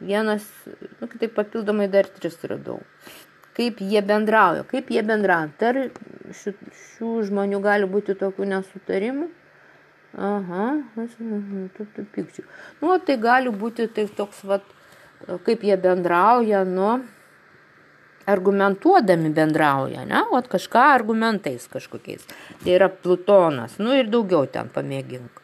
vienas, 0.00 0.48
nu, 0.98 1.06
kitaip 1.12 1.36
papildomai 1.36 1.90
dar 1.92 2.08
tris 2.08 2.40
radau 2.48 2.80
kaip 3.56 3.80
jie 3.80 4.02
bendrauja, 4.04 4.64
kaip 4.70 4.90
jie 4.90 5.02
bendrauja. 5.06 5.52
Tarp 5.60 5.98
šių, 6.40 6.54
šių 6.82 7.14
žmonių 7.30 7.60
gali 7.64 7.88
būti 7.90 8.16
tokių 8.18 8.50
nesutarimų. 8.52 9.28
Aha, 10.14 10.66
tu 10.94 12.06
pykčių. 12.14 12.44
Nu, 12.82 12.94
tai 13.02 13.18
gali 13.18 13.50
būti 13.50 13.88
tai 13.90 14.06
toks, 14.06 14.44
vat, 14.46 14.66
kaip 15.46 15.64
jie 15.66 15.74
bendrauja, 15.80 16.62
nu, 16.68 17.00
argumentuodami 18.30 19.32
bendrauja, 19.34 20.04
ne, 20.08 20.22
o 20.30 20.40
kažką 20.48 20.84
argumentais 20.94 21.66
kažkokiais. 21.68 22.24
Tai 22.62 22.76
yra 22.78 22.88
Plutonas, 22.88 23.78
nu 23.82 23.96
ir 23.98 24.08
daugiau 24.12 24.46
ten 24.46 24.70
pamėgink. 24.72 25.43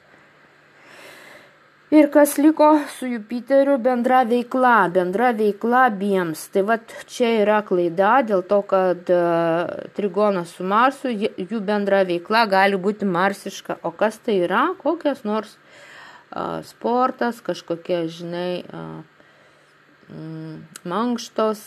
Ir 1.91 2.07
kas 2.15 2.37
liko 2.39 2.69
su 2.95 3.09
Jupiteriu 3.11 3.75
bendra 3.83 4.21
veikla, 4.23 4.93
bendra 4.95 5.33
veikla 5.35 5.89
abiems. 5.89 6.45
Tai 6.55 6.63
va 6.69 6.77
čia 7.11 7.33
yra 7.41 7.57
klaida 7.67 8.21
dėl 8.23 8.45
to, 8.47 8.61
kad 8.71 9.11
uh, 9.11 9.89
trigonas 9.97 10.53
su 10.55 10.63
Marsu, 10.63 11.11
jų 11.11 11.59
bendra 11.67 12.05
veikla 12.07 12.45
gali 12.53 12.79
būti 12.79 13.09
marsiška. 13.11 13.81
O 13.83 13.91
kas 13.91 14.21
tai 14.23 14.39
yra? 14.45 14.69
Kokias 14.79 15.25
nors 15.27 15.57
uh, 15.57 16.61
sportas, 16.69 17.43
kažkokie, 17.43 18.05
žinai, 18.07 18.63
uh, 18.71 19.27
mm, 20.15 20.87
mankštos 20.95 21.65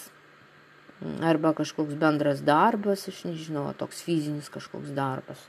arba 1.20 1.52
kažkoks 1.52 2.00
bendras 2.00 2.40
darbas, 2.40 3.10
aš 3.12 3.26
nežinau, 3.28 3.66
toks 3.76 4.00
fizinis 4.08 4.48
kažkoks 4.48 4.96
darbas. 4.96 5.44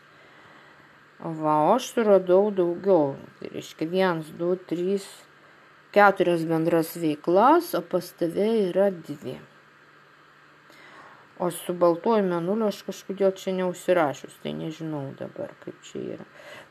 Va, 1.21 1.55
o 1.65 1.75
aš 1.77 1.93
suradau 1.95 2.51
daugiau. 2.51 3.15
Tai 3.39 3.53
reiškia, 3.55 3.89
vienas, 3.89 4.29
du, 4.39 4.55
trys, 4.69 5.07
keturias 5.95 6.45
bendras 6.49 6.95
veiklas, 6.99 7.75
o 7.79 7.83
pas 7.83 8.11
tave 8.19 8.49
yra 8.69 8.91
dvi. 8.91 9.39
O 11.39 11.51
su 11.51 11.75
baltuoju 11.75 12.23
menuliu 12.23 12.69
aš 12.71 12.85
kažkodėl 12.87 13.33
čia 13.35 13.57
neužsirašius, 13.57 14.37
tai 14.43 14.53
nežinau 14.55 15.09
dabar, 15.19 15.51
kaip 15.65 15.81
čia 15.83 16.03
yra. 16.15 16.27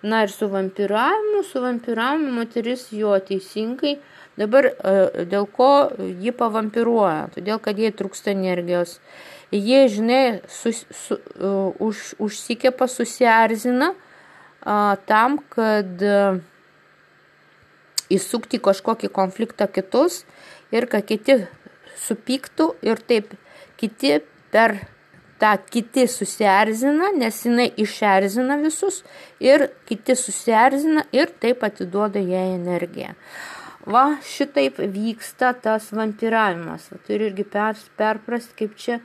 Na 0.07 0.21
ir 0.23 0.31
su 0.31 0.47
vampiravimu, 0.51 1.41
su 1.43 1.59
vampiravimu 1.63 2.31
moteris 2.37 2.85
jo 2.95 3.11
teisingai, 3.27 3.97
dabar 4.39 4.69
e, 4.71 5.25
dėl 5.27 5.49
ko 5.51 5.67
ji 5.99 6.31
pavampiruoja, 6.39 7.27
todėl 7.35 7.59
kad 7.63 7.79
jie 7.79 7.91
trūksta 7.91 8.31
energijos. 8.31 9.01
Jie, 9.51 9.83
žinai, 9.91 10.39
sus, 10.49 10.79
su, 10.89 11.19
uh, 11.37 11.75
už, 11.83 12.15
užsikepa, 12.23 12.87
susierzina, 12.89 13.91
tam, 14.63 15.37
kad 15.51 16.01
e, 16.01 16.39
įsukti 18.13 18.61
kažkokį 18.63 19.09
konfliktą 19.11 19.67
kitus 19.67 20.23
ir 20.71 20.87
kad 20.91 21.05
kiti 21.07 21.43
supyktų 21.99 22.69
ir 22.85 23.01
taip 23.03 23.33
kiti 23.79 24.19
per 24.53 24.77
tą 25.41 25.57
kiti 25.67 26.05
susierzina, 26.07 27.11
nes 27.17 27.41
jinai 27.43 27.67
išerzina 27.83 28.55
visus 28.61 29.01
ir 29.43 29.67
kiti 29.89 30.15
susierzina 30.15 31.03
ir 31.11 31.33
taip 31.43 31.65
atiduoda 31.67 32.21
jai 32.23 32.53
energiją. 32.53 33.17
Va, 33.83 34.13
šitaip 34.23 34.77
vyksta 34.79 35.51
tas 35.59 35.89
vampiravimas. 35.91 36.87
Va, 36.93 37.01
turi 37.03 37.27
irgi 37.27 37.43
per, 37.43 37.75
perprasti, 37.99 38.55
kaip 38.61 38.77
čia 38.79 39.01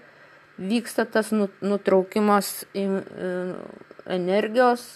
vyksta 0.58 1.02
tas 1.10 1.32
nutraukimas 1.34 2.52
e, 2.78 2.86
energijos 4.06 4.86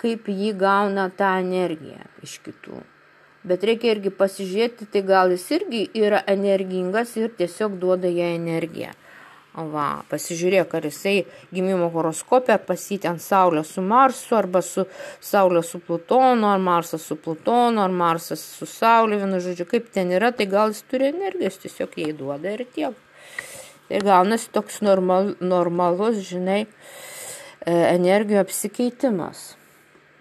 kaip 0.00 0.28
jį 0.30 0.52
gauna 0.58 1.08
tą 1.10 1.36
energiją 1.42 2.02
iš 2.22 2.38
kitų. 2.44 2.82
Bet 3.44 3.64
reikia 3.68 3.92
irgi 3.92 4.12
pasižiūrėti, 4.14 4.86
tai 4.88 5.02
gal 5.04 5.32
jis 5.34 5.44
irgi 5.52 5.86
yra 6.00 6.22
energingas 6.32 7.12
ir 7.20 7.32
tiesiog 7.36 7.74
duoda 7.80 8.08
ją 8.08 8.30
energiją. 8.38 8.94
Va, 9.54 10.02
pasižiūrėk, 10.10 10.72
ar 10.74 10.86
jisai 10.88 11.20
gimimo 11.54 11.86
horoskopė, 11.94 12.56
pasitė 12.66 13.12
ant 13.12 13.22
Saulės 13.22 13.68
su 13.76 13.84
Marsu, 13.86 14.32
arba 14.34 14.64
su 14.66 14.82
Saulė 15.22 15.62
su 15.62 15.78
Plutonu, 15.78 16.48
ar 16.50 16.58
Marsas 16.58 17.04
su 17.06 17.14
Plutonu, 17.14 17.84
ar 17.84 17.94
Marsas 17.94 18.42
su 18.42 18.66
Saulė, 18.66 19.20
vienu 19.20 19.38
žodžiu, 19.44 19.68
kaip 19.70 19.92
ten 19.94 20.10
yra, 20.10 20.32
tai 20.34 20.48
gal 20.50 20.74
jis 20.74 20.82
turi 20.90 21.12
energijos, 21.12 21.60
tiesiog 21.62 21.94
jai 22.02 22.10
duoda 22.18 22.50
ir 22.50 22.64
tiek. 22.74 22.98
Ir 23.92 24.02
gaunasi 24.02 24.50
toks 24.50 24.80
normal, 24.82 25.36
normalus, 25.38 26.18
žinai, 26.26 26.64
e, 26.64 27.76
energijų 27.92 28.42
apsikeitimas. 28.42 29.52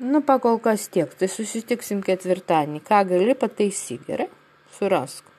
Nu, 0.04 0.20
pakol 0.22 0.58
kas 0.60 0.90
tiek, 0.92 1.12
tai 1.16 1.30
susitiksim 1.32 2.02
ketvirtadienį. 2.04 2.82
Ką 2.84 3.04
gali 3.08 3.38
pataisyk, 3.40 4.04
gerai? 4.10 4.28
Surask. 4.76 5.33